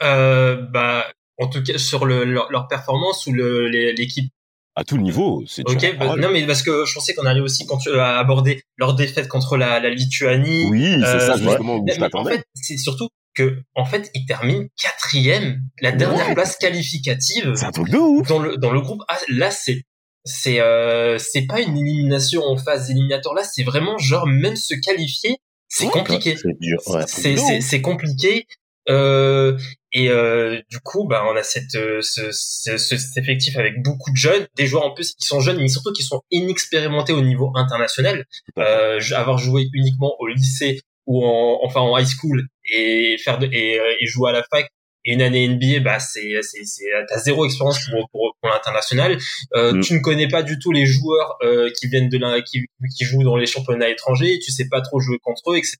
[0.03, 1.07] Euh, bah,
[1.39, 4.33] en tout cas, sur le, leur, leur performance ou l'équipe?
[4.77, 7.67] À tout niveau, c'est Ok, bah, non, mais parce que je pensais qu'on allait aussi
[7.67, 10.67] quand tu as abordé leur défaite contre la, la Lituanie.
[10.71, 14.11] Oui, c'est Euh, ça justement où Mais- je en fait, c'est surtout que, en fait,
[14.15, 16.35] ils terminent quatrième, la dernière Ouais.
[16.35, 18.27] place qualificative C'est un truc de ouf.
[18.29, 19.03] dans le dans le groupe.
[19.09, 19.83] Ah, là, c'est
[20.25, 23.35] c'est euh, c'est pas une élimination en phase éliminatoire.
[23.35, 26.37] Là, c'est vraiment genre même se qualifier, c'est Ouais, compliqué.
[26.37, 27.05] C'est dur, ouais.
[27.07, 28.47] c'est c'est compliqué.
[28.89, 29.57] Euh,
[29.93, 33.83] et euh, du coup, bah, on a cette, euh, ce, ce- ce- cet effectif avec
[33.83, 37.13] beaucoup de jeunes, des joueurs en plus qui sont jeunes, mais surtout qui sont inexpérimentés
[37.13, 38.25] au niveau international.
[38.59, 43.47] Euh, avoir joué uniquement au lycée ou en, enfin en high school et faire de,
[43.53, 44.69] et, euh, et jouer à la fac
[45.05, 49.19] et une année NBA, bah c'est c'est c'est t'as zéro expérience pour pour, pour l'international.
[49.55, 49.81] Euh, Mm.
[49.81, 53.05] Tu ne connais pas du tout les joueurs euh, qui viennent de là, qui qui
[53.05, 54.39] jouent dans les championnats étrangers.
[54.45, 55.79] Tu sais pas trop jouer contre eux, etc.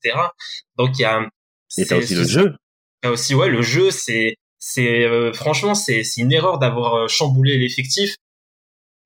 [0.79, 1.21] Donc il y a
[1.79, 2.55] Et t'as c'est- aussi le jeu.
[3.03, 7.09] a aussi ouais le jeu c'est c'est euh, franchement c'est c'est une erreur d'avoir euh,
[7.09, 8.17] chamboulé l'effectif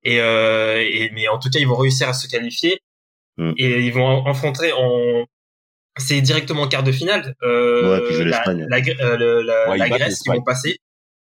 [0.05, 2.79] et euh, et mais en tout cas ils vont réussir à se qualifier
[3.37, 3.53] Mm.
[3.57, 5.25] et ils vont affronter en
[5.97, 7.35] c'est directement en quart de finale.
[7.43, 8.67] Euh, Ouais, puis jouer la, l'Espagne.
[8.69, 10.37] la, Gr- euh, la, Ouais, ils la battent Grèce qui l'Espagne.
[10.39, 10.77] vont passer.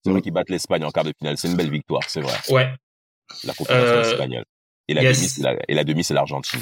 [0.04, 1.36] C'est vrai qu'ils battent l'Espagne en quart de finale.
[1.38, 2.34] C'est une belle victoire, c'est vrai.
[2.50, 2.72] Ouais.
[3.44, 4.44] La confédération Euh, espagnole.
[4.88, 5.16] Et la yes.
[5.18, 6.60] demi, c'est la, et la demi, c'est l'Argentine.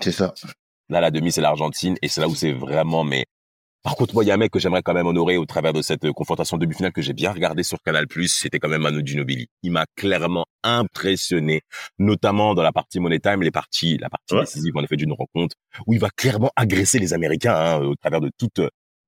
[0.00, 0.32] C'est ça.
[0.88, 1.96] Là, la demi, c'est l'Argentine.
[2.00, 3.26] Et c'est là où c'est vraiment, mais,
[3.82, 5.72] par contre, moi, il y a un mec que j'aimerais quand même honorer au travers
[5.72, 8.06] de cette euh, confrontation de demi-finale que j'ai bien regardé sur Canal+.
[8.26, 9.46] C'était quand même Manu Ginobili.
[9.62, 11.62] Il m'a clairement impressionné,
[11.98, 14.40] notamment dans la partie Money Time, les parties, la partie Ouais.
[14.40, 15.54] décisive, en effet, d'une rencontre
[15.86, 18.56] où il va clairement agresser les Américains, hein, au travers de toute,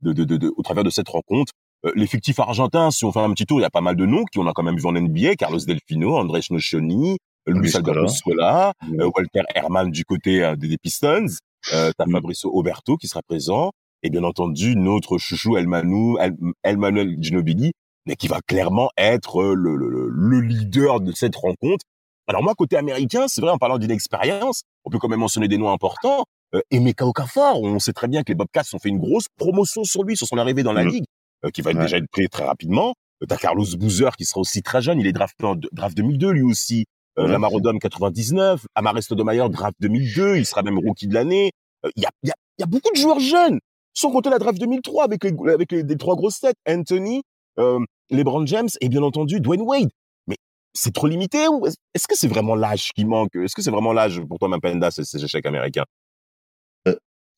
[0.03, 1.53] de, de, de, de- au travers de cette rencontre.
[1.87, 4.07] Euh, L'effectif argentin, si on fait un petit tour, il y a pas mal de
[4.07, 5.35] noms qui on a quand même vu en NBA.
[5.37, 8.73] Carlos Delfino, Andrés Nocioni, euh, Luis Luis Alberto Scola.
[8.99, 11.27] Euh, Walter Herman du côté euh, des Pistons.
[11.75, 12.13] Euh, T'as Mm.
[12.13, 13.73] Fabrizio Oberto qui sera présent.
[14.03, 17.73] Et bien entendu, notre chouchou Elmanu, El, Elmanuel Ginobili,
[18.07, 21.85] mais qui va clairement être euh, le, le, le- le leader de cette rencontre.
[22.27, 25.49] Alors moi, côté américain, c'est vrai, en parlant d'une expérience, on peut quand même mentionner
[25.49, 26.25] des noms importants.
[26.55, 29.85] Euh, Emeka Okafor, on sait très bien que les Bobcats ont fait une grosse promotion
[29.85, 30.89] sur lui, sur son arrivée dans la Mm.
[30.89, 31.05] ligue,
[31.45, 31.81] euh, qui va Ouais.
[31.83, 32.95] déjà être pris très rapidement.
[33.23, 36.31] Euh, T'as Carlos Boozer qui sera aussi très jeune, il est drafté en draft 2002
[36.33, 36.87] lui aussi.
[37.19, 37.33] Euh, Ouais.
[37.33, 41.51] Lamar Odom 99, Amaris Stoudemire draft 2002, il sera même rookie de l'année.
[41.85, 43.59] Euh, Il y, a, y, a, il y a beaucoup de joueurs jeunes,
[43.95, 47.23] sans compter la draft 2003 avec les, avec les, les trois grosses têtes, Anthony,
[47.59, 47.79] euh,
[48.11, 49.91] LeBron James et bien entendu Dwayne Wade.
[50.27, 50.37] Mais
[50.75, 53.35] c'est trop limité ou est-ce que c'est vraiment l'âge qui manque?
[53.37, 55.85] Est-ce que c'est vraiment l'âge pour toi, Mapenda, ces, échecs américains?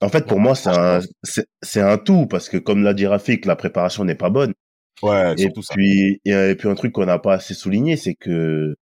[0.01, 0.69] En fait, pour moi, c'est
[1.81, 4.53] un, un tout parce que comme l'a dit Rafik, la préparation n'est pas bonne.
[5.01, 5.75] Ouais, Et surtout ça.
[5.75, 8.75] puis, et, et puis un truc qu'on n'a pas assez souligné, c'est que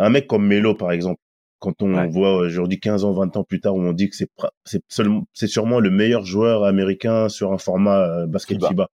[0.00, 1.20] un mec comme Melo, par exemple,
[1.64, 2.08] quand on Ouais.
[2.08, 5.90] voit aujourd'hui 15 ans, 20 ans plus tard, où on dit que c'est sûrement le
[5.90, 8.88] meilleur joueur américain sur un format euh, basket FIBA.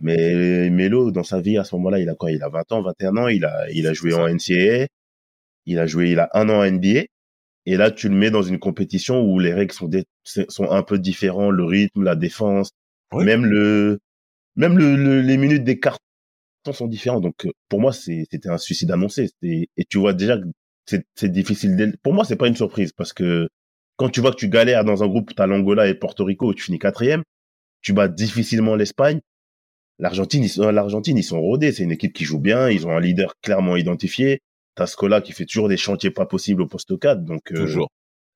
[0.00, 2.30] Mais Melo, dans sa vie, à ce moment-là, il a quoi?
[2.32, 4.86] Il a 20 ans, 21 ans, il a, il a joué en NCAA,
[5.66, 7.04] il a joué, il a un an en NBA.
[7.66, 9.90] Et là, tu le mets dans une compétition où les règles sont,
[10.48, 12.70] sont un peu différents, le rythme, la défense,
[13.14, 13.98] même le,
[14.56, 15.98] même le, le- les minutes des cartons
[16.72, 17.20] sont différents.
[17.20, 19.30] Donc, euh, pour moi, c'était un suicide annoncé.
[19.42, 20.44] Et tu vois déjà que
[21.14, 21.96] c'est difficile.
[22.02, 23.48] Pour moi, c'est pas une surprise parce que
[23.96, 26.62] quand tu vois que tu galères dans un groupe, t'as l'Angola et Porto Rico tu
[26.64, 27.22] finis quatrième,
[27.82, 29.20] tu bats difficilement l'Espagne.
[29.98, 31.72] L'Argentine, ils sont, l'Argentine, ils sont rodés.
[31.72, 32.70] C'est une équipe qui joue bien.
[32.70, 34.40] Ils ont un leader clairement identifié.
[34.76, 37.24] T'as Scola qui fait toujours des chantiers pas possibles au poste 4.
[37.24, 37.88] Donc, euh, Toujours.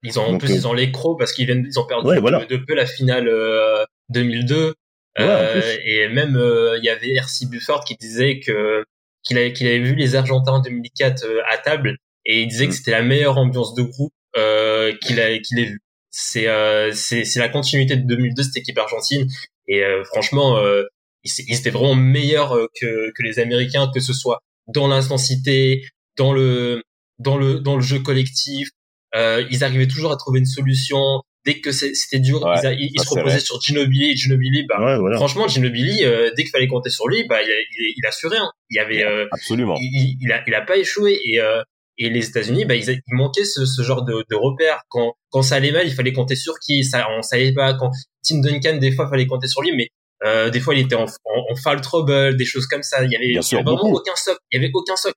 [0.02, 2.08] Ils ont, en plus, euh, ils ont les crocs parce qu'ils viennent, ils ont perdu
[2.08, 2.44] Ouais, de, voilà.
[2.44, 4.66] de peu la finale euh, 2002.
[4.66, 4.72] Ouais,
[5.18, 5.62] en Euh, plus.
[5.84, 7.46] et même, euh, il y avait R.C.
[7.46, 8.84] Bufford qui disait que,
[9.22, 12.66] qu'il avait, qu'il avait vu les Argentins en 2004 euh, à table et il disait
[12.66, 12.68] Mm.
[12.70, 15.80] que c'était la meilleure ambiance de groupe euh, qu'il a, qu'il ait vu.
[16.11, 19.26] C'est, euh, c'est, c'est la continuité de 2002 cette équipe argentine
[19.68, 20.82] et euh, franchement, euh,
[21.24, 24.40] ils, étaient vraiment meilleurs euh, que, que les Américains, que ce soit
[24.74, 25.85] dans l'intensité,
[26.16, 26.82] dans le,
[27.18, 28.68] dans le, dans le jeu collectif.
[29.14, 30.98] Euh, ils arrivaient toujours à trouver une solution.
[31.44, 33.40] Dès que c'était dur, Ouais, ils, a- ils- ils se reposaient vrai.
[33.40, 35.16] sur Ginobili et Ginobili, bah, ouais, voilà.
[35.16, 38.37] franchement, Ginobili, euh, dès qu'il fallait compter sur lui, bah, il, il, il assurait.
[38.38, 38.50] Hein.
[38.70, 39.74] Il y avait, euh, Absolument.
[39.80, 41.61] il- il a, il a pas échoué et euh,
[41.98, 44.83] et les États-Unis, bah, ils, a- il manquait ce, ce genre de, de repères.
[44.88, 47.74] Quand quand ça allait mal, il fallait compter sur qui Ça, on savait pas.
[47.74, 47.90] Quand
[48.22, 49.88] Tim Duncan, des fois, il fallait compter sur lui, mais
[50.24, 53.05] euh, des fois, il était en, en, en foul trouble, des choses comme ça.
[53.05, 53.96] Il y avait, il y sûr, avait vraiment beaucoup.
[53.96, 54.38] aucun socle.
[54.52, 55.16] Il y avait aucun socle.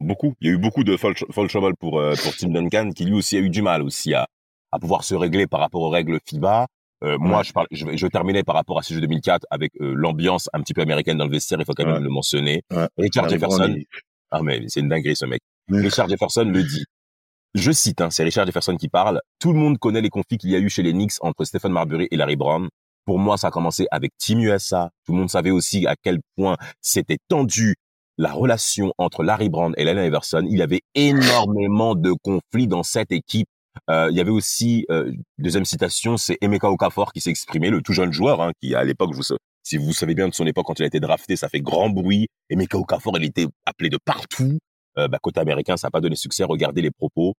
[0.00, 0.34] Beaucoup.
[0.40, 3.04] Il y a eu beaucoup de fall, fall trouble pour, euh, pour Tim Duncan, qui
[3.04, 4.26] lui aussi a eu du mal aussi à,
[4.72, 6.66] à pouvoir se régler par rapport aux règles FIBA.
[7.04, 9.92] Euh, Moi, je, parle, je, je terminais par rapport à ce jeu 2004 avec euh,
[9.94, 12.00] l'ambiance un petit peu américaine dans le vestiaire, il faut quand même Ouais.
[12.00, 12.62] le mentionner.
[12.70, 12.88] Ouais.
[12.98, 13.74] Richard Jefferson,
[14.30, 15.40] ah mais c'est une dinguerie ce mec.
[15.70, 16.84] Richard Jefferson le dit.
[17.54, 19.20] Je cite, hein, c'est Richard Jefferson qui parle.
[19.38, 21.72] Tout le monde connaît les conflits qu'il y a eu chez les Knicks entre Stephen
[21.72, 22.68] Marbury et Larry Brown.
[23.06, 24.90] Pour moi, ça a commencé avec Team USA.
[25.06, 27.76] Tout le monde savait aussi à quel point c'était tendu
[28.18, 30.44] la relation entre Larry Brown et Allen Iverson.
[30.48, 33.48] Il y avait énormément de conflits dans cette équipe.
[33.90, 37.82] Euh, il y avait aussi, euh, deuxième citation, c'est Emeka Okafor qui s'est exprimé, le
[37.82, 39.22] tout jeune joueur, hein, qui à l'époque, vous,
[39.62, 41.90] si vous savez bien de son époque quand il a été drafté, ça fait grand
[41.90, 42.28] bruit.
[42.48, 44.58] Emeka Okafor, il était appelé de partout.
[44.98, 46.44] Euh, bah, côté américain, ça n'a pas donné succès.
[46.44, 47.34] Regardez les propos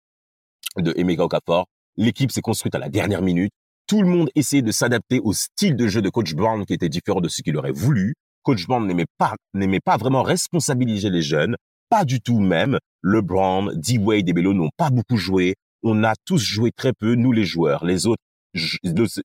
[0.77, 1.67] de Emeka Okafor.
[1.97, 3.53] L'équipe s'est construite à la dernière minute.
[3.87, 6.89] Tout le monde essayait de s'adapter au style de jeu de Coach Brown qui était
[6.89, 8.15] différent de ce qu'il aurait voulu.
[8.43, 11.57] Coach Brown n'aimait pas, n'aimait pas vraiment responsabiliser les jeunes.
[11.89, 12.79] Pas du tout même.
[13.03, 15.55] LeBron, D-Wade et Melo n'ont pas beaucoup joué.
[15.83, 17.85] On a tous joué très peu, nous les joueurs.
[17.85, 18.23] Les autres,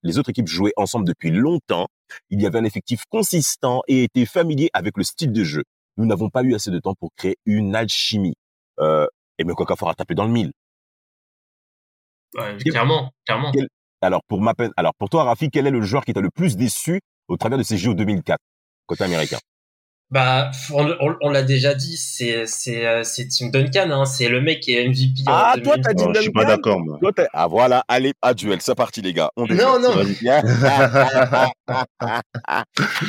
[0.04, 1.88] les autres équipes jouaient ensemble depuis longtemps.
[2.30, 5.64] Il y avait un effectif consistant et était familier avec le style de jeu.
[5.98, 8.36] Nous n'avons pas eu assez de temps pour créer une alchimie.
[8.80, 9.06] Euh,
[9.38, 10.52] et Emeka Okafor a tapé dans le mille.
[12.34, 13.52] Ouais, clairement, clairement.
[13.52, 13.68] Quel-
[14.02, 16.30] Alors pour ma peine, alors pour toi, Rafi, quel est le joueur qui t'a le
[16.30, 18.40] plus déçu au travers de ces JO 2004
[18.88, 19.38] côté américain?
[20.12, 24.28] Bah, on, on- on l'a déjà dit, c'est c'est euh, c'est Tim Duncan, hein, c'est
[24.28, 25.22] le mec qui est MVP.
[25.26, 25.82] en Ah, toi, 2000.
[25.84, 26.98] t'as dit Non, je suis pas Duncan d'accord, moi.
[27.02, 29.32] Toi, t'es- Ah, voilà, allez, à duel, c'est parti, les gars.
[29.38, 29.94] On Non, non,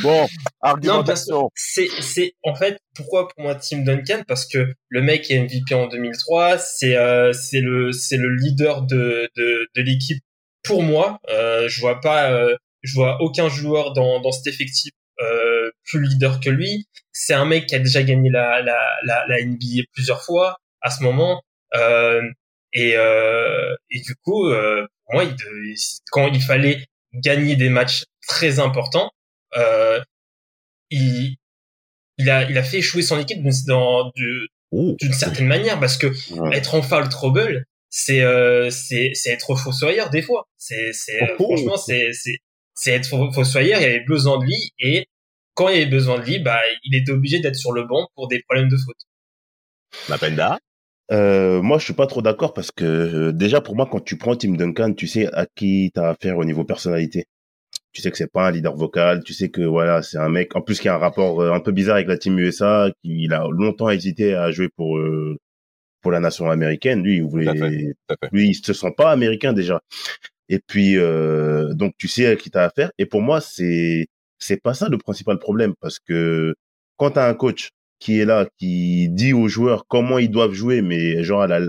[0.02, 0.26] bon, non,
[0.60, 1.50] argumentation.
[1.54, 4.22] c'est c'est en fait pourquoi pour moi Tim Duncan?
[4.28, 8.82] Parce que le mec est MVP en 2003, c'est euh, c'est le c'est le leader
[8.82, 10.22] de de, de l'équipe
[10.62, 11.18] pour moi.
[11.30, 16.02] Euh, je vois pas, euh, je vois aucun joueur dans dans cet effectif euh, plus
[16.02, 16.86] leader que lui.
[17.12, 20.90] C'est un mec qui a déjà gagné la la la, la NBA plusieurs fois à
[20.90, 21.42] ce moment.
[21.74, 22.22] Euh,
[22.72, 25.36] et euh, et du coup, euh, pour moi, il,
[26.10, 29.10] quand il fallait gagner des matchs très importants,
[29.56, 30.00] euh,
[30.90, 31.36] il
[32.18, 33.42] il a il a fait échouer son équipe
[34.16, 36.06] d'une- Oh, d'une certaine manière parce que
[36.54, 40.48] être en foul trouble, c'est euh, c'est c'est être fossoyeur des fois.
[40.56, 42.38] C'est c'est franchement c'est c'est
[42.74, 43.80] c'est être fo- fossoyeur.
[43.80, 45.06] Il y avait besoin de lui et
[45.54, 48.08] quand il y avait besoin de lui, bah il était obligé d'être sur le banc
[48.14, 48.96] pour des problèmes de faute.
[50.08, 50.58] Mapenda.
[51.10, 54.16] Euh, moi, je suis pas trop d'accord parce que euh, déjà pour moi, quand tu
[54.16, 57.26] prends Tim Duncan, tu sais à qui t'as affaire au niveau personnalité.
[57.92, 59.22] Tu sais que c'est pas un leader vocal.
[59.22, 61.60] Tu sais que voilà, c'est un mec en plus qui a un rapport euh, un
[61.60, 62.90] peu bizarre avec la team USA.
[63.02, 65.36] Qui, il a longtemps hésité à jouer pour euh,
[66.00, 67.02] pour la nation américaine.
[67.02, 67.94] Lui, il voulait, fait.
[68.32, 69.82] lui, il se sent pas américain déjà.
[70.48, 72.90] Et puis euh, donc tu sais à qui t'as affaire.
[72.98, 74.06] Et pour moi, c'est
[74.38, 76.54] c'est pas ça le principal problème parce que
[76.96, 80.82] quand t'as un coach qui est là, qui dit aux joueurs comment ils doivent jouer,
[80.82, 81.60] mais genre à la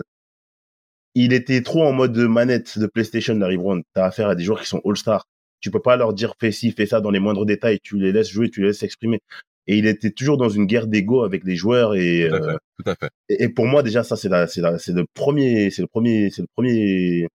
[1.15, 3.83] il était trop en mode manette de PlayStation Larry Brown.
[3.93, 5.25] T'as affaire à des joueurs qui sont All-Star.
[5.59, 7.79] Tu peux pas leur dire fais ci, fais ça dans les moindres détails.
[7.81, 9.19] Tu les laisses jouer, tu les laisses s'exprimer.
[9.67, 12.51] Et il était toujours dans une guerre d'ego avec les joueurs et, Tout à euh,
[12.51, 12.57] fait.
[12.83, 13.09] Tout à fait.
[13.29, 15.87] et, et pour moi déjà ça c'est la c'est la c'est le premier c'est le
[15.87, 17.27] premier c'est le premier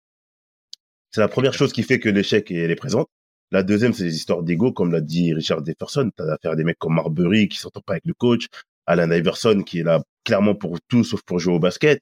[1.11, 3.07] c'est la première chose qui fait que l'échec est présente.
[3.51, 6.09] La deuxième c'est les histoires d'ego comme l'a dit Richard Jefferson.
[6.15, 8.47] T'as affaire à des mecs comme Marbury qui s'entendent pas avec le coach,
[8.85, 12.01] Alan Iverson qui est là clairement pour tout sauf pour jouer au basket.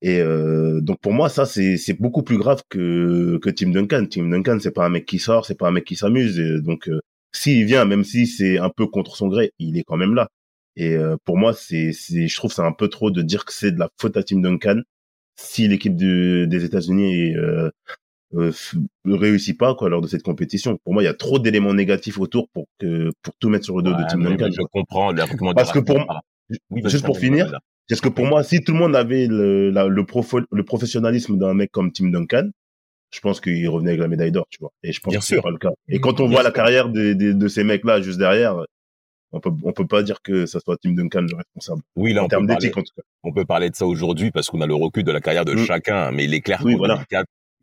[0.00, 4.06] Et euh, donc pour moi ça c'est beaucoup plus grave que que Tim Duncan.
[4.10, 6.38] Tim Duncan c'est pas un mec qui sort, c'est pas un mec qui s'amuse.
[6.62, 7.00] Donc euh,
[7.32, 10.28] s'il vient même si c'est un peu contre son gré, il est quand même là.
[10.76, 13.52] Et euh, pour moi, c'est, c'est, je trouve c'est un peu trop de dire que
[13.52, 14.80] c'est de la faute à Tim Duncan
[15.34, 17.34] si l'équipe de- des États-Unis
[18.34, 18.52] euh,
[19.04, 20.78] ne réussit pas quoi lors de cette compétition.
[20.84, 23.76] Pour moi, il y a trop d'éléments négatifs autour pour que pour tout mettre sur
[23.76, 24.50] le dos Ouais, de Tim Duncan.
[24.50, 25.54] je comprends l'argument.
[25.54, 25.96] Parce que pour-
[26.70, 27.58] Oui, vas-y, juste pour finir.
[27.88, 31.38] Parce que pour moi, si tout le monde avait le, la- le, profo- le professionnalisme
[31.38, 32.48] d'un mec comme Tim Duncan,
[33.10, 34.70] je pense qu'il revenait avec la médaille d'or, tu vois.
[34.82, 35.70] Et je pense Bien que c'est pas le cas.
[35.88, 38.62] Et quand on Bien voit la carrière de, de, de ces mecs-là juste derrière,
[39.32, 42.24] on peut on peut pas dire que ça soit Tim Duncan le responsable Oui, là,
[42.24, 43.02] en termes d'éthique en tout cas.
[43.24, 45.54] on peut parler de ça aujourd'hui parce qu'on a le recul de la carrière de
[45.54, 45.64] Mm.
[45.64, 47.04] chacun, mais il est clair Oui, qu'en voilà.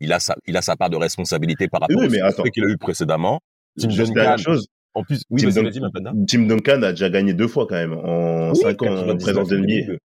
[0.00, 2.42] il a sa, il a sa part de responsabilité par rapport Oui, au mais attends.
[2.44, 3.40] qu'il a eu précédemment.
[3.78, 6.24] Tim Duncan, chose, en plus, oui, Tim, Dun-.
[6.26, 9.18] Tim Duncan a déjà gagné deux fois quand même en Oui, cinq ans en 99,
[9.22, 9.66] présence de NBA.
[9.66, 9.98] 2002.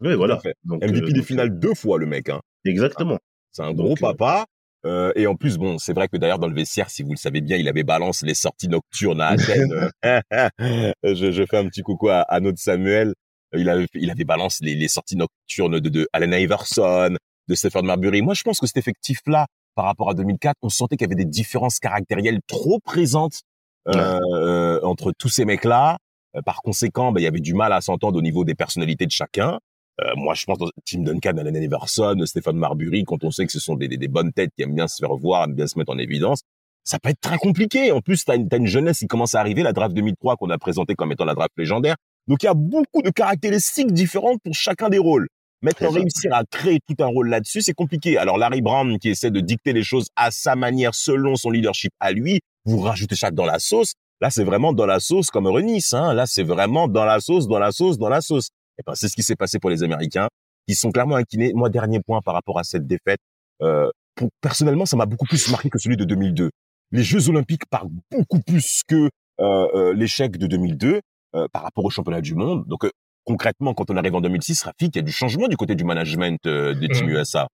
[0.00, 0.40] Oui, voilà.
[0.64, 2.40] Donc, MVP euh, des finales deux fois, le mec, hein.
[2.64, 3.18] Exactement.
[3.52, 4.46] C'est un gros euh, papa.
[4.86, 7.16] Euh, et en plus, bon, c'est vrai que d'ailleurs, dans le vestiaire, si vous le
[7.16, 9.90] savez bien, il avait balance les sorties nocturnes à Athènes.
[11.02, 13.12] je, je fais un petit coucou à, à notre Samuel.
[13.54, 17.16] Il avait, il avait balance les, les sorties nocturnes de, de Allen Iverson,
[17.48, 18.22] de Stephen Marbury.
[18.22, 21.22] Moi, je pense que cet effectif-là, par rapport à 2004, on sentait qu'il y avait
[21.22, 23.42] des différences caractérielles trop présentes
[23.88, 25.98] euh, euh, entre tous ces mecs-là.
[26.36, 29.06] Euh, par conséquent, ben, il y avait du mal à s'entendre au niveau des personnalités
[29.06, 29.58] de chacun.
[30.00, 33.52] Euh, moi, je pense dans Tim Duncan, Allen Iverson, Stéphane Marbury, quand on sait que
[33.52, 35.66] ce sont des, des, des bonnes têtes qui aiment bien se faire voir, aiment bien
[35.66, 36.42] se mettre en évidence,
[36.84, 37.90] ça peut être très compliqué.
[37.92, 40.50] En plus, t'as une, t'as une jeunesse qui commence à arriver, la draft 2003 qu'on
[40.50, 41.96] a présentée comme étant la draft légendaire.
[42.28, 45.28] Donc, il y a beaucoup de caractéristiques différentes pour chacun des rôles.
[45.62, 48.16] Maintenant, réussir à créer tout un rôle là-dessus, c'est compliqué.
[48.16, 51.92] Alors, Larry Brown, qui essaie de dicter les choses à sa manière, selon son leadership
[51.98, 53.94] à lui, vous rajoutez ça dans la sauce.
[54.20, 55.84] Là, c'est vraiment dans la sauce comme Renis.
[55.92, 56.14] Hein.
[56.14, 58.48] Là, c'est vraiment dans la sauce, dans la sauce, dans la sauce.
[58.78, 60.28] Et ben, c'est ce qui s'est passé pour les Américains,
[60.68, 61.52] qui sont clairement inquiets.
[61.54, 63.20] Moi, dernier point par rapport à cette défaite.
[63.62, 66.50] Euh, pour, personnellement, ça m'a beaucoup plus marqué que celui de 2002.
[66.92, 71.00] Les Jeux Olympiques parlent beaucoup plus que euh, euh, l'échec de 2002
[71.34, 72.66] euh, par rapport au championnat du monde.
[72.66, 72.90] Donc, euh,
[73.28, 75.84] concrètement, quand on arrive en 2006, Rafik, il y a du changement du côté du
[75.84, 77.16] management euh, de Team Mhm.
[77.16, 77.48] USA.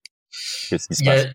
[0.69, 1.29] Qu'est-ce qui se Il passe a,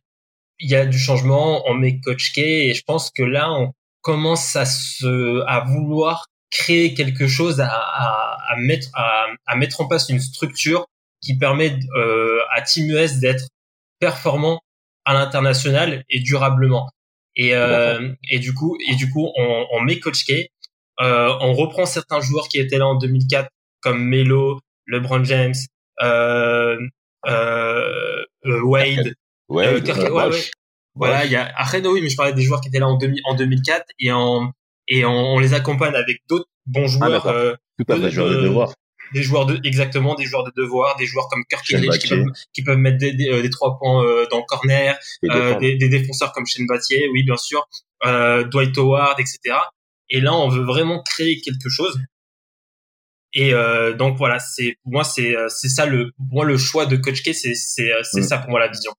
[0.60, 3.72] il y a du changement, on met Coach K et je pense que là, on
[4.00, 9.80] commence à se, à vouloir créer quelque chose, à, à, à mettre, à, à mettre
[9.82, 10.86] en place une structure
[11.22, 13.44] qui permet euh, à Team US d'être
[13.98, 14.60] performant
[15.04, 16.88] à l'international et durablement.
[17.36, 20.30] Et, euh, et du coup, et du coup, on, on met Coach K,
[21.00, 23.48] euh, on reprend certains joueurs qui étaient là en 2004
[23.82, 25.54] comme Melo, LeBron James,
[26.02, 26.78] euh,
[27.26, 29.14] euh, euh, Wade,
[29.48, 30.40] Ouais, euh, Kirk- ouais, ouais.
[30.94, 32.96] Voilà, il y a après oui, mais je parlais des joueurs qui étaient là en,
[32.96, 34.52] 2000 en 2004 et en
[34.88, 37.10] et on, on les accompagne avec d'autres bons joueurs.
[37.10, 37.32] d'accord.
[37.32, 38.02] euh, Tout à fait.
[38.02, 38.74] Les joueurs de devoir.
[39.14, 42.32] des joueurs de exactement des joueurs de devoir, des joueurs comme Kirk Illich qui peuvent,
[42.52, 44.96] qui peuvent mettre des, des, euh, des trois points euh, dans le corner,
[45.30, 47.66] euh, des, des défenseurs comme Shane Battier, oui bien sûr,
[48.06, 49.56] euh, Dwight Howard, etc.
[50.10, 51.98] Et là, on veut vraiment créer quelque chose.
[53.32, 56.56] Et euh, donc voilà, c'est pour moi c'est euh, c'est ça le pour moi le
[56.58, 58.24] choix de Coach K, c'est c'est euh, c'est Mm.
[58.24, 58.92] ça pour moi la vision.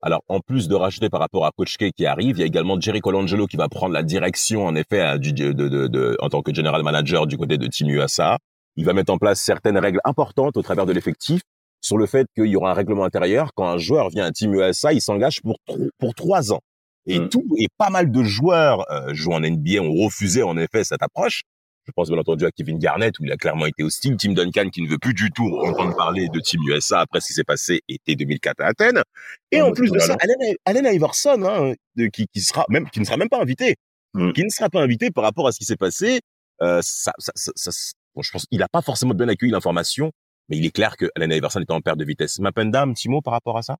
[0.00, 2.46] Alors, en plus de rajouter par rapport à Coach K qui arrive, il y a
[2.46, 6.28] également Jerry Colangelo qui va prendre la direction, en effet, du, de, de, de- en
[6.28, 8.38] tant que general manager du côté de Team USA.
[8.76, 11.40] Il va mettre en place certaines règles importantes au travers de l'effectif
[11.80, 13.50] sur le fait qu'il y aura un règlement intérieur.
[13.56, 15.56] Quand un joueur vient à Team USA, il s'engage pour,
[15.98, 16.60] pour trois ans.
[17.06, 17.28] Et Mm.
[17.30, 21.02] tout, et pas mal de joueurs euh, jouant en NBA ont refusé, en effet, cette
[21.02, 21.42] approche.
[21.88, 24.16] Je pense bien entendu à Kevin Garnett, où il a clairement été hostile.
[24.18, 27.28] Tim Duncan, qui ne veut plus du tout entendre parler de Team USA après ce
[27.28, 29.02] qui s'est passé été 2004 à Athènes.
[29.50, 33.00] Et en plus de ça, Allen, Allen Iverson, hein, de- qui, qui sera même, qui
[33.00, 33.76] ne sera même pas invité,
[34.14, 34.32] Mm.
[34.32, 36.20] qui ne sera pas invité par rapport à ce qui s'est passé.
[36.60, 40.12] Euh, ça, ça, ça, ça- bon, je pense qu'il n'a pas forcément bien accueilli l'information,
[40.50, 42.38] mais il est clair que Allen Iverson est en perte de vitesse.
[42.38, 43.78] Mapenda, un petit mot par rapport à ça?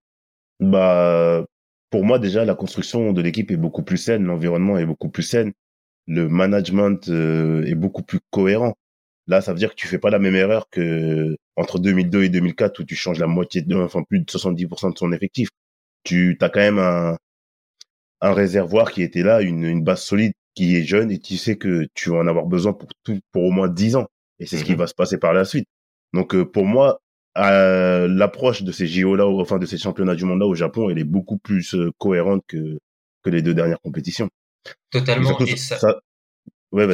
[0.61, 1.45] Bah,
[1.91, 5.23] pour moi, déjà, la construction de l'équipe est beaucoup plus saine, l'environnement est beaucoup plus
[5.23, 5.53] saine,
[6.09, 8.75] le management euh, est beaucoup plus cohérent.
[9.29, 12.31] Là, ça veut dire que tu fais pas la même erreur que entre 2002 et
[12.31, 15.51] 2004 où tu changes la moitié de, enfin, plus de 70% de son effectif.
[16.05, 17.17] Tu as quand même un,
[18.21, 21.57] un réservoir qui était là, une, une base solide qui est jeune et tu sais
[21.57, 24.07] que tu vas en avoir besoin pour tout, pour au moins 10 ans.
[24.41, 24.79] Et c'est ce qui Mhm.
[24.79, 25.67] va se passer par la suite.
[26.15, 27.01] Donc, euh, pour moi,
[27.37, 30.91] euh, l'approche de ces JO là, enfin de ces championnats du monde là au Japon,
[30.91, 32.79] elle est beaucoup plus cohérente que
[33.23, 34.29] que les deux dernières compétitions.
[34.91, 35.29] Totalement.
[35.29, 35.79] Surtout, Et ça.
[35.79, 35.97] ça-
[36.71, 36.87] Ouais,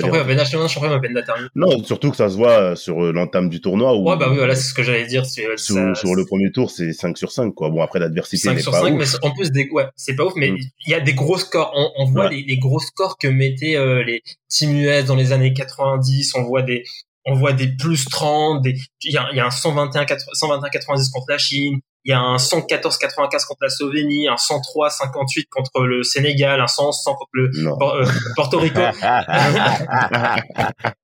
[1.24, 1.48] termine.
[1.56, 4.28] Non, surtout que ça se voit euh, sur euh, l'entame du tournoi où Ouais, bah
[4.30, 5.26] oui, voilà, c'est ce que j'allais dire.
[5.58, 7.70] sur, ça- sur le premier tour, c'est 5 sur 5 quoi.
[7.70, 8.98] Bon après l'adversité 5 n'est sur pas 5, ouf.
[9.00, 10.58] mais c'est- en plus, des, ouais, c'est pas ouf, mais Mm.
[10.86, 11.72] il y a des gros scores.
[11.74, 12.36] On, on voit Ouais.
[12.36, 16.34] les, les gros scores que mettaient euh, les Team US dans les années 90.
[16.36, 16.84] On voit des,
[17.26, 20.70] on voit des plus 30, des, il y a, il y a un 121, 121
[20.70, 21.80] 90 contre la Chine.
[22.06, 26.60] Il y a un 114 95 contre la Slovénie, un 103 58 contre le Sénégal,
[26.60, 27.50] un 100 100 contre le.
[27.78, 28.04] Por- euh,
[28.36, 28.78] Porto Rico.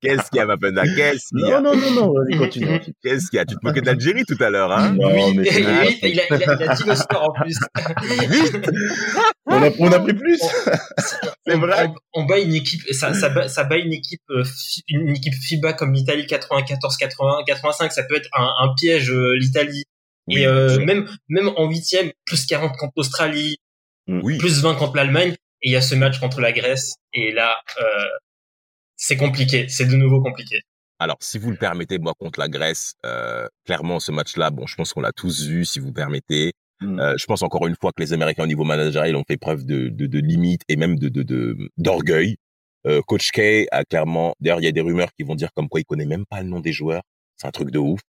[0.03, 1.61] Qu'est-ce qu'il y a, Mapenda Qu'est-ce qu'il y a?
[1.61, 2.81] Non non non non, vas-y continue.
[3.03, 3.45] Qu'est-ce qu'il y a?
[3.45, 4.95] Tu te moquais d'Algérie tout à l'heure, hein?
[4.99, 7.57] Non, oui, mais et- il, a, il, a, il a dit le score en plus.
[9.47, 10.41] on a on a pris plus?
[11.47, 11.89] C'est vrai?
[12.15, 14.45] On, on bat une équipe, ça, ça, bat, ça bat une équipe, euh,
[14.89, 17.93] une équipe FIBA comme l'Italie 94, 80, 85.
[17.93, 19.85] Ça peut être un, un piège euh, l'Italie.
[20.31, 23.59] Oui, et euh, même même en huitième, plus 40 contre l'Australie,
[24.09, 24.39] Oui.
[24.39, 25.35] plus 20 contre l'Allemagne.
[25.63, 26.95] Et il y a ce match contre la Grèce.
[27.13, 28.05] Et là, euh,
[28.97, 29.69] c'est compliqué.
[29.69, 30.63] C'est de nouveau compliqué.
[30.99, 34.75] Alors, si vous le permettez, moi, contre la Grèce, euh, clairement, ce match-là, bon, je
[34.75, 36.53] pense qu'on l'a tous vu, si vous permettez.
[36.81, 37.01] Mm.
[37.01, 39.65] Euh, je pense encore une fois que les Américains au niveau managérial ont fait preuve
[39.67, 42.37] de, de, de limite et même de, de, de, d'orgueil.
[42.87, 45.69] Euh, Coach K a clairement, d'ailleurs, il y a des rumeurs qui vont dire comme
[45.69, 47.03] quoi il connaît même pas le nom des joueurs.
[47.37, 48.01] C'est un truc de ouf.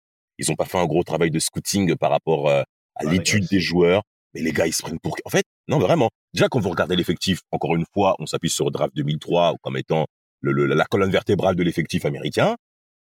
[0.40, 2.64] Ils ont pas fait un gros travail de scouting par rapport euh, à
[2.96, 4.02] Ah, l'étude des joueurs.
[4.34, 5.16] Mais les gars, ils se prennent pour...
[5.24, 6.08] En fait, non, vraiment.
[6.34, 10.06] Déjà, quand vous regardez l'effectif, encore une fois, on s'appuie sur Draft 2003 comme étant
[10.40, 12.56] le, le- la colonne vertébrale de l'effectif américain.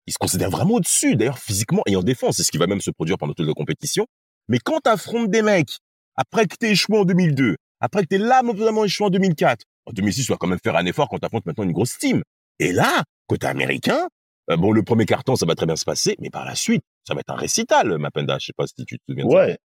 [0.08, 2.38] Ils se considèrent vraiment au-dessus, d'ailleurs, physiquement et en défense.
[2.38, 4.06] C'est ce qui va même se produire pendant toute la compétition.
[4.48, 5.78] Mais quand t'affrontes des mecs,
[6.16, 9.92] après que t'es échoué en 2002, après que t'es là, vraiment échoué en 2004, en
[9.92, 12.24] 2006, tu vas quand même faire un effort quand t'affrontes maintenant une grosse team.
[12.60, 14.08] Et là, côté américain,
[14.52, 16.84] euh, bon, le premier carton, ça va très bien se passer, mais par la suite,
[17.08, 18.38] ça va être un récital, Mapenda.
[18.40, 19.36] Je sais pas si tu te souviens de ça.
[19.36, 19.58] Ouais.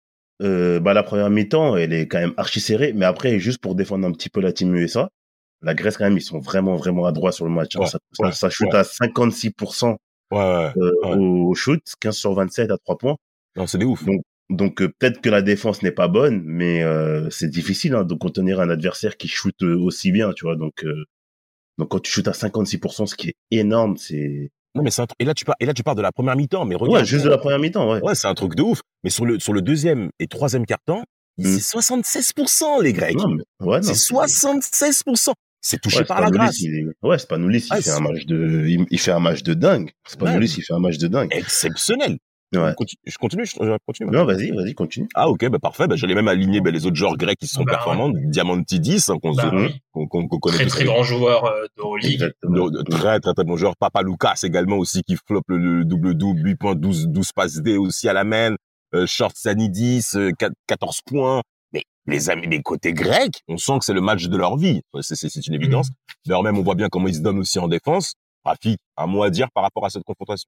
[0.43, 3.75] Euh, bah la première mi-temps, elle est quand même archi serrée, mais après juste pour
[3.77, 5.09] défendre un petit peu la team USA,
[5.63, 7.77] la Grèce quand même ils sont vraiment vraiment adroits sur le match.
[7.77, 7.81] hein.
[7.81, 8.79] Ouais, ça, ouais, ça, ça shoot ouais.
[8.79, 9.97] à 56%
[10.33, 10.73] Ouais, ouais.
[10.77, 11.17] euh, Ouais.
[11.17, 13.17] au, shoot, 15 sur 27 à 3 points.
[13.57, 14.05] Non, c'est des ouf.
[14.05, 18.03] Donc, Donc euh, peut-être que la défense n'est pas bonne, mais euh, c'est difficile hein,
[18.05, 20.57] de contenir un adversaire qui shoot aussi bien, tu vois.
[20.57, 21.05] Donc euh,
[21.79, 25.07] donc quand tu shootes à 56%, ce qui est énorme, c'est Non, mais c'est un
[25.07, 25.17] truc.
[25.21, 27.01] Et là, tu pars, et là, tu pars de la première mi-temps, mais regarde.
[27.01, 28.01] ouais, juste de la première mi-temps, ouais.
[28.03, 28.81] Ouais, c'est un truc de ouf.
[29.05, 31.03] Mais sur le, sur le deuxième et troisième quart-temps,
[31.37, 31.45] Mm.
[31.59, 33.17] c'est 76%, les Grecs.
[33.17, 35.33] Non, mais- ouais, non, c'est 76%.
[35.61, 36.61] C'est touché Ouais, par la grâce.
[36.61, 39.55] il Ouais, Spanulis, il Ah, fait c'est- un match de, il, fait un match de
[39.55, 39.91] dingue.
[40.07, 40.55] Spanulis, Ouais.
[40.59, 41.29] il fait un match de dingue.
[41.33, 42.19] Exceptionnel.
[42.57, 42.75] Ouais.
[42.77, 44.11] Continue- Je continue, je je continue.
[44.11, 45.09] Non, vas-y, vas-y, continue.
[45.15, 45.87] Ah, ok, bah, parfait.
[45.87, 48.11] Bah, j'allais même aligner bah, les autres joueurs grecs qui sont Bah, performants.
[48.15, 49.81] Diamantidis, hein, qu'on Bah, se- oui.
[49.93, 51.67] qu'on qu'on- qu'on connaît Très très grand joueur euh.
[52.43, 53.77] De- de très, très, très bon joueur.
[53.77, 57.77] Papa Lucas également aussi qui floppe le, le double-double, 8 points, 12, 12 passes D
[57.77, 58.55] aussi à la main.
[58.95, 61.43] Euh, Short Sanidis, euh, 4 14 points.
[61.73, 64.83] Mais les amis, les côtés grecs, on sent que c'est le match de leur vie.
[65.01, 65.89] C'est, une évidence.
[66.27, 68.15] D'ailleurs même, on voit bien comment ils se donnent aussi en défense.
[68.45, 70.47] Rafik, un mot à dire par rapport à cette confrontation?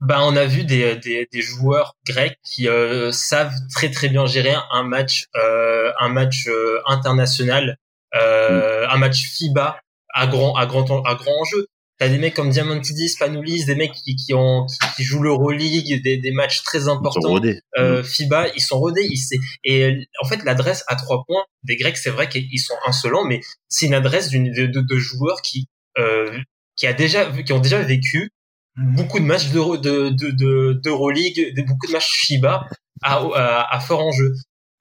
[0.00, 4.26] Ben, on a vu des, des, des joueurs grecs qui euh, savent très très bien
[4.26, 7.78] gérer un match, euh, un match euh, international,
[8.14, 9.80] euh, un match FIBA
[10.12, 11.66] à grand à grand à grand enjeu.
[11.98, 16.02] t'as des mecs comme Diamantidis, Spanoulis, des mecs qui, qui ont qui, qui jouent l'Euroleague,
[16.02, 17.28] des, des matchs très Ils sont importants.
[17.28, 17.60] rodés.
[17.78, 19.06] Euh, FIBA, ils sont rodés.
[19.10, 23.24] Ils, et en fait, l'adresse à trois points des Grecs, c'est vrai qu'ils sont insolents,
[23.24, 25.68] mais c'est une adresse d'une de, de, de joueurs qui
[25.98, 26.36] euh,
[26.76, 28.30] qui a déjà qui ont déjà vécu
[28.76, 32.68] beaucoup de matchs d'Euro de de de- d'Euroleague, de, beaucoup de matchs FIBA
[33.02, 34.32] à, à, à fort enjeu.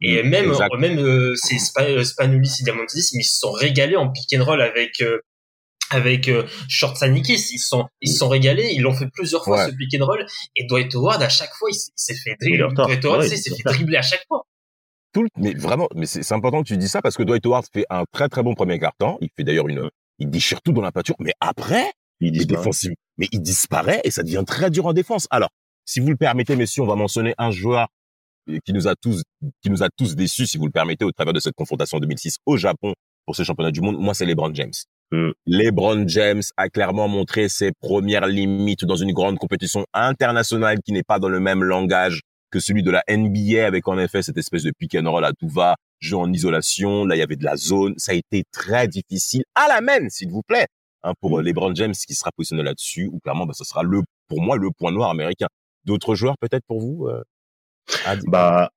[0.02, 0.76] Et Mm, même exact.
[0.80, 4.44] même euh, c'est Spa- euh, et Diamantidis, mais ils se sont régalés en pick and
[4.44, 5.20] roll avec euh,
[5.92, 9.44] avec euh, Short Sanikis, ils se sont ils se sont régalés, ils l'ont fait plusieurs
[9.44, 9.72] fois Ouais.
[9.72, 10.26] ce pick and roll
[10.56, 12.68] et Dwight Howard à chaque fois il s'est- fait dribbler.
[12.76, 14.44] Dwight Howard s'est fait dribbler à chaque fois.
[15.14, 17.66] tout le- mais vraiment, mais c'est important que tu dis ça parce que Dwight Howard
[17.72, 19.20] fait un très très bon premier quart-temps.
[19.22, 19.88] Il fait d'ailleurs une,
[20.18, 21.92] il déchire tout dans la peinture, mais après,
[22.28, 25.28] il défensif, mais il disparaît et ça devient très dur en défense.
[25.30, 25.50] Alors,
[25.86, 27.88] si vous le permettez, messieurs, on va mentionner un joueur
[28.50, 29.24] euh, qui nous a tous,
[29.62, 32.38] qui nous a tous déçus, si vous le permettez, au travers de cette confrontation 2006
[32.46, 32.94] au Japon
[33.26, 33.98] pour ce championnat du monde.
[33.98, 34.74] Moi, c'est LeBron James.
[35.12, 35.32] Mm.
[35.46, 41.04] LeBron James a clairement montré ses premières limites dans une grande compétition internationale qui n'est
[41.04, 42.22] pas dans le même langage
[42.52, 45.34] que celui de la NBA avec en effet cette espèce de pick and roll à
[45.34, 47.06] tout va, jeu en isolation.
[47.06, 47.94] Là, il y avait de la zone.
[47.98, 50.68] Ça a été très difficile à la main, s'il vous plaît,
[51.04, 53.10] hein, pour euh, LeBron James qui sera positionné là-dessus.
[53.12, 55.48] Ou clairement, bah, ce sera le, pour moi, le point noir américain.
[55.86, 57.22] D'autres joueurs peut-être pour vous euh,
[58.06, 58.70] à, Bah,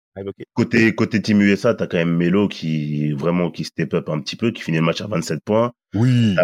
[0.54, 4.36] côté, côté Team USA, t'as quand même Melo qui, vraiment, qui step up un petit
[4.36, 5.72] peu, qui finit le match à 27 points.
[5.94, 6.34] Oui.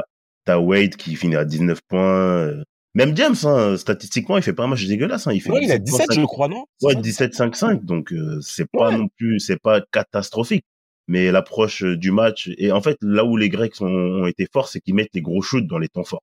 [0.45, 2.01] T'as Wade qui finit à 19 points.
[2.01, 2.63] euh.
[2.95, 5.27] Même James, hein, statistiquement, il fait pas un match dégueulasse.
[5.27, 5.33] Hein.
[5.33, 6.65] Il fait Ouais, il a 17 17, je crois, non?
[6.83, 7.27] Ouais, C'est ça?
[7.27, 7.85] 17-5-5.
[7.85, 10.65] Donc, euh, c'est pas non plus, c'est pas catastrophique.
[11.13, 14.69] Mais l'approche euh, du match, et en fait, là où les Grecs ont été forts,
[14.69, 16.23] c'est qu'ils mettent les gros shoots dans les temps forts.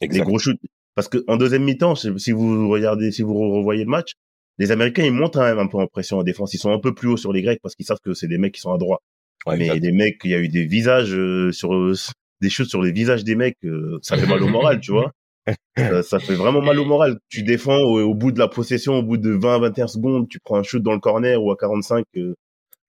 [0.00, 0.58] Les gros shoots.
[0.96, 4.14] Parce que en deuxième mi-temps, si vous regardez, si vous revoyez le match,
[4.58, 6.52] les Américains, ils montent quand même un peu en pression en défense.
[6.52, 8.38] Ils sont un peu plus hauts sur les Grecs parce qu'ils savent que c'est des
[8.38, 8.98] mecs qui sont à droite.
[9.46, 9.80] Ouais, mais exact.
[9.80, 11.94] des mecs, il y a eu des visages euh, sur euh,
[12.40, 15.12] des shoots sur les visages des mecs, euh, ça fait mal au moral, tu vois.
[16.02, 17.18] Ça fait vraiment mal au moral.
[17.30, 20.56] Tu défends au, au bout de la possession, au bout de 20-21 secondes, tu prends
[20.56, 22.04] un shoot dans le corner ou à 45.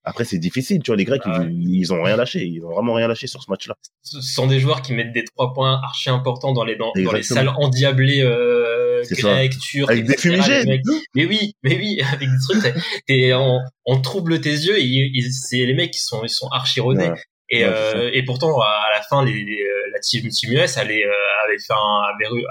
[0.03, 0.95] Après, c'est difficile, tu vois.
[0.97, 2.45] Les Grecs, Ah ils, ils ont rien lâché.
[2.45, 3.75] Ils ont vraiment rien lâché sur ce match-là.
[4.01, 7.11] Ce sont des joueurs qui mettent des trois points archi importants dans les dans, dans
[7.11, 10.81] les salles endiablées euh, grecs, turcs, Avec des fumigènes.
[11.15, 12.73] Mais oui, mais oui, avec des trucs,
[13.07, 16.79] t'es- on, on trouble tes yeux et c'est les mecs qui sont ils sont archi
[16.79, 17.09] rodés.
[17.09, 17.13] Ouais.
[17.51, 20.77] Et, Ouais, euh, et pourtant, à la fin, les, les- euh, la team, team US
[20.77, 21.11] avait, euh,
[21.45, 22.03] avait, fait un,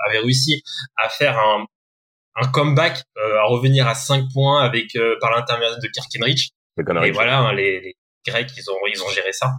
[0.08, 0.60] avait, réussi
[0.96, 1.64] à faire un,
[2.34, 6.08] un comeback, euh, à revenir à 5 points avec euh, par l'intermédiaire de Kirk
[7.04, 9.52] Et voilà, hein, les, les Grecs, ils ont, ils ont géré ça.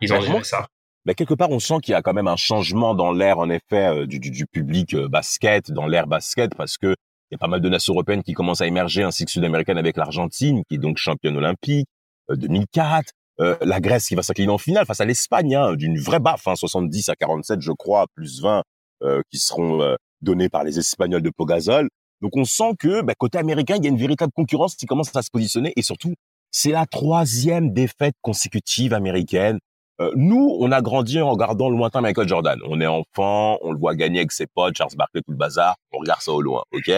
[0.00, 0.66] Ils ont géré ça.
[1.04, 3.50] Mais quelque part, on sent qu'il y a quand même un changement dans l'air, en
[3.50, 6.94] effet, euh, du, du, du public euh, basket, dans l'air basket, parce que
[7.30, 9.78] il y a pas mal de nations européennes qui commencent à émerger, ainsi que sud-américaines
[9.78, 11.88] avec l'Argentine, qui est donc championne olympique,
[12.30, 15.98] euh, 2004, euh, la Grèce qui va s'incliner en finale face à l'Espagne, hein, d'une
[15.98, 18.62] vraie baffe, hein, 70 à 47, je crois, plus 20,
[19.02, 21.88] euh, qui seront euh, donnés par les Espagnols de Pogazol.
[22.20, 25.14] Donc on sent que bah, côté américain, il y a une véritable concurrence qui commence
[25.16, 26.14] à se positionner, et surtout,
[26.52, 29.58] c'est la troisième défaite consécutive américaine
[30.00, 32.58] euh, nous, on a grandi en regardant le lointain Michael Jordan.
[32.66, 35.76] On est enfant, on le voit gagner avec ses potes, Charles Barkley, tout le bazar.
[35.92, 36.90] On regarde ça au loin, ok?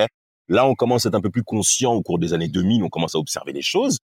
[0.49, 2.85] Là, on commence à être un peu plus conscient au cours des années 2000.
[2.85, 3.99] On commence à observer les choses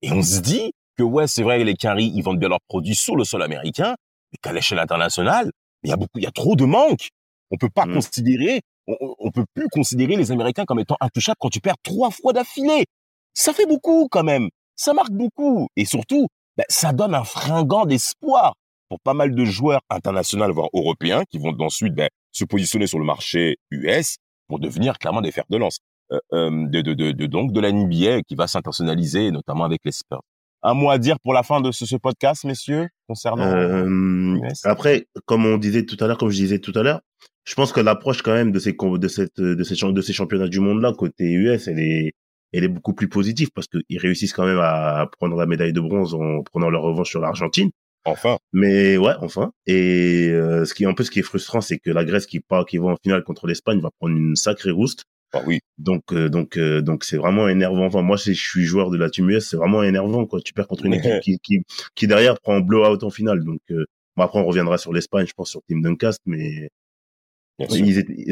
[0.00, 2.94] et on se dit que ouais, c'est vrai, les Quinry, ils vendent bien leurs produits
[2.94, 3.96] sur le sol américain,
[4.32, 5.50] mais qu'à l'échelle internationale,
[5.82, 7.08] il y a beaucoup, il y a trop de manques.
[7.50, 7.94] On peut pas Mm.
[7.94, 11.76] considérer, on, on- on peut plus considérer les Américains comme étant intouchables quand tu perds
[11.82, 12.86] trois fois d'affilée.
[13.34, 14.48] Ça fait beaucoup quand même.
[14.76, 18.54] Ça marque beaucoup et surtout, ben, ça donne un fringant d'espoir
[18.88, 22.98] pour pas mal de joueurs internationaux, voire européens, qui vont ensuite ben, se positionner sur
[22.98, 24.16] le marché US
[24.48, 25.78] pour devenir clairement des fers de lance.
[26.12, 29.80] Euh, euh, de, de, de, de- donc de la NBA qui va s'internationaliser, notamment avec
[29.84, 30.20] les Spurs.
[30.62, 33.42] Un mot à dire pour la fin de ce, ce podcast, messieurs, concernant.
[33.44, 37.00] Euh, après, comme on disait tout à l'heure, comme je disais tout à l'heure,
[37.44, 40.48] je pense que l'approche quand même de ces de cette de ces de ces championnats
[40.48, 42.12] du monde là côté US, elle est
[42.56, 45.80] elle est beaucoup plus positive parce qu'ils réussissent quand même à prendre la médaille de
[45.80, 47.70] bronze en prenant leur revanche sur l'Argentine.
[48.04, 49.50] Enfin, Mais ouais, enfin.
[49.66, 52.26] Et euh, ce qui est un peu ce qui est frustrant, c'est que la Grèce
[52.26, 55.04] qui part, qui va en finale contre l'Espagne, va prendre une sacrée rouste.
[55.32, 57.84] bah oui, Donc euh, donc euh, donc c'est vraiment énervant.
[57.86, 60.40] Enfin moi je suis joueur de la Team US, c'est vraiment énervant quoi.
[60.40, 61.62] Tu perds contre une équipe qui qui
[61.96, 63.42] qui derrière prend un blowout en finale.
[63.44, 66.68] Donc bon, après on reviendra sur l'Espagne, je pense sur Team Duncast, mais bien sûr.
[66.68, 66.68] ils étaient-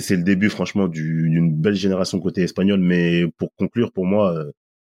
[0.00, 2.78] c'est le début franchement du- d'une belle génération côté espagnol.
[2.80, 4.50] Mais pour conclure, pour moi, euh,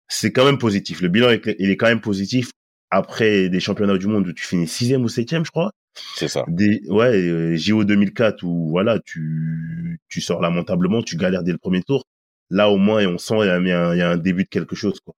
[0.09, 1.01] c'est quand même positif.
[1.01, 2.51] Le bilan est- il est quand même positif
[2.89, 5.71] après des championnats du monde où tu finis sixième ou septième, je crois.
[6.15, 6.45] c'est ça.
[6.47, 11.57] Des, ouais, euh, JO 2004 où voilà, tu tu sors lamentablement, tu galères dès le
[11.57, 12.03] premier tour.
[12.51, 14.09] Là au moins, on sent il y a, il y a un- il y a
[14.11, 15.15] un début de quelque chose quoi.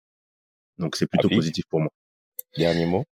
[0.77, 1.89] Donc c'est plutôt positif pour moi.
[2.57, 3.05] Dernier mot.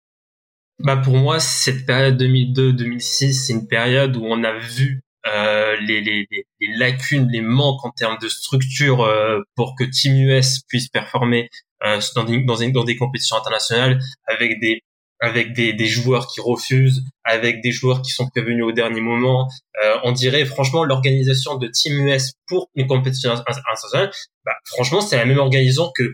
[0.77, 6.01] Bah pour moi, cette période 2002-2006, c'est une période où on a vu euh, les,
[6.01, 10.87] les, les, lacunes, les manques en termes de structure euh, pour que Team US puisse
[10.89, 11.49] performer
[11.83, 14.81] euh, dans, des, dans, des- compétitions internationales avec des
[15.21, 19.47] avec des, des joueurs qui refusent, avec des joueurs qui sont prévenus au dernier moment.
[19.83, 24.11] Euh, on dirait franchement l'organisation de Team US pour une compétition in- internationale,
[24.45, 26.11] bah, franchement c'est la même organisation que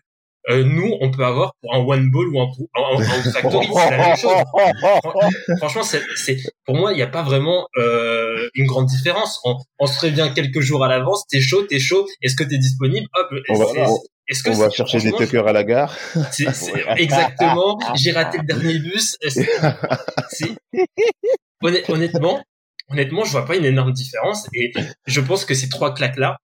[0.50, 3.68] euh, nous on peut avoir pour un one ball ou un, un, un- un factory,
[3.74, 4.32] c'est la même chose.
[4.52, 9.39] Fran- Franchement, c'est, c'est, pour moi, il n'y a pas vraiment euh, une grande différence.
[9.44, 11.26] On, on se prévient quelques jours à l'avance.
[11.30, 12.08] T'es chaud, t'es chaud.
[12.22, 13.08] Est-ce que t'es disponible?
[13.16, 13.28] Hop.
[13.50, 15.94] On va- c'est- on- est-ce que On va chercher des tuckers à la gare.
[16.32, 17.78] c'est- c'est- exactement.
[17.96, 19.18] J'ai raté le dernier bus.
[20.30, 20.56] C'est-
[21.62, 22.42] Honn- honnêtement,
[22.89, 24.48] honnêtement, je vois pas une énorme différence.
[24.54, 24.72] Et
[25.06, 26.38] je pense que ces trois claques là.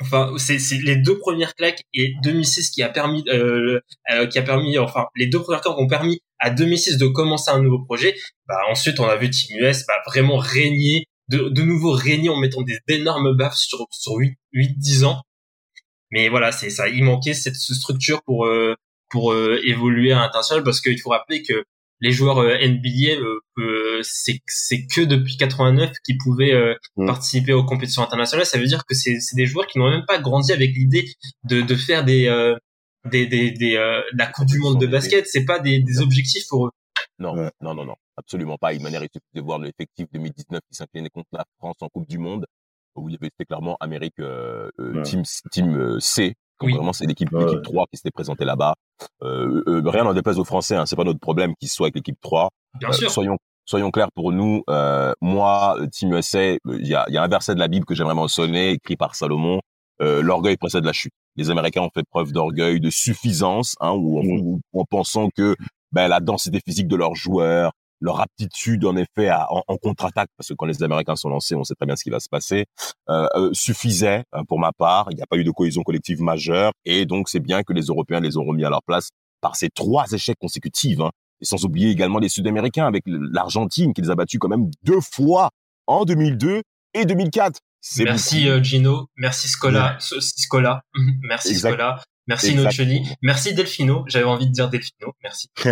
[0.00, 3.80] Enfin, c'est les deux premières claques et 2006 qui a permis, euh,
[4.12, 7.50] euh, qui a permis, enfin, les deux premières claques ont permis à 2006 de commencer
[7.50, 8.14] un nouveau projet.
[8.46, 12.36] Bah, ensuite, on a vu Team US bah, vraiment régner, de, de nouveau régner en
[12.36, 15.22] mettant des énormes baffes sur, sur 8, 8, 10 ans.
[16.10, 16.88] Mais voilà, c'est ça.
[16.88, 18.74] Il manquait cette structure pour, euh,
[19.10, 21.64] pour euh, évoluer à l'international parce qu'il faut rappeler que
[22.00, 23.20] les joueurs euh, NBA,
[23.58, 27.06] euh, c'est c'est que depuis 89 qu'ils pouvaient euh, Mm.
[27.06, 28.46] participer aux compétitions internationales.
[28.46, 31.06] Ça veut dire que c'est c'est des joueurs qui n'ont même pas grandi avec l'idée
[31.44, 32.56] de, de faire des euh,
[33.04, 35.26] des des, des euh, la Coupe du Monde de basket.
[35.26, 36.70] C'est pas des, des objectifs pour eux.
[37.20, 37.50] Non, Ouais.
[37.60, 38.72] non, non, non, absolument pas.
[38.74, 42.08] De manière, il suffit de voir l'effectif 2019 qui s'inclinait contre la France en Coupe
[42.08, 42.46] du Monde,
[42.94, 45.02] où il y avait clairement Amérique euh, euh, Ouais.
[45.02, 46.34] Team, team euh, C.
[46.62, 46.74] Oui.
[46.74, 47.62] vraiment, c'est l'équipe Ouais, l'équipe ouais.
[47.62, 48.74] 3 qui s'était présentée là-bas.
[49.22, 51.94] Euh, euh, rien n'en déplaise aux Français, hein, c'est pas notre problème qu'ils soient avec
[51.96, 52.48] l'équipe 3.
[52.78, 53.10] Bien Euh, sûr.
[53.10, 54.62] soyons soyons clairs pour nous.
[54.70, 57.84] Euh, moi, Team USA, euh, il y a, y a un verset de la Bible
[57.84, 59.60] que j'aimerais mentionner, écrit par Salomon.
[60.00, 61.12] Euh, L'orgueil précède la chute.
[61.36, 64.40] Les Américains ont fait preuve d'orgueil, de suffisance, hein, ou, Mm.
[64.40, 65.54] ou- en pensant que
[65.92, 70.28] ben, la densité physique de leurs joueurs, leur aptitude en effet à, en, en contre-attaque,
[70.36, 72.28] parce que quand les Américains sont lancés, on sait très bien ce qui va se
[72.28, 72.66] passer,
[73.08, 75.08] euh, euh, suffisait hein, pour ma part.
[75.10, 77.82] Il n'y a pas eu de cohésion collective majeure, et donc c'est bien que les
[77.86, 81.00] Européens les ont remis à leur place par ces trois échecs consécutifs.
[81.00, 81.10] Hein.
[81.40, 85.00] Et sans oublier également les Sud-Américains avec l'Argentine qui les a battus quand même deux
[85.00, 85.50] fois
[85.86, 86.62] en 2002
[86.94, 87.60] et 2004.
[87.80, 88.56] C'est Merci beaucoup.
[88.56, 90.82] euh, Gino, merci Scola, Scola,
[91.22, 91.70] merci Exact.
[91.74, 92.54] Scola, merci.
[92.54, 94.04] Noccioli, merci Delfino.
[94.06, 95.48] J'avais envie de dire Delfino, merci.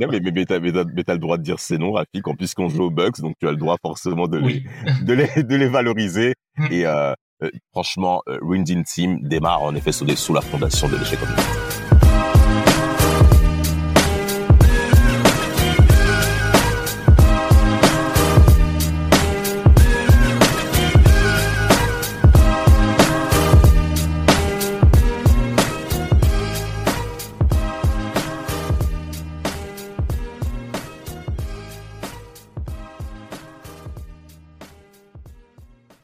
[0.00, 2.68] Non, mais, mais, mais t'as, le droit de dire ces noms, Rafik, en plus qu'on
[2.68, 4.64] joue aux Bucks, donc tu as le droit forcément de, Oui.
[4.84, 6.34] les, de, les, de les valoriser.
[6.56, 6.66] Mm.
[6.70, 10.88] Et euh, euh, franchement, euh, Windin Team démarre en effet sous, les, sous la fondation
[10.88, 11.18] de l'échec.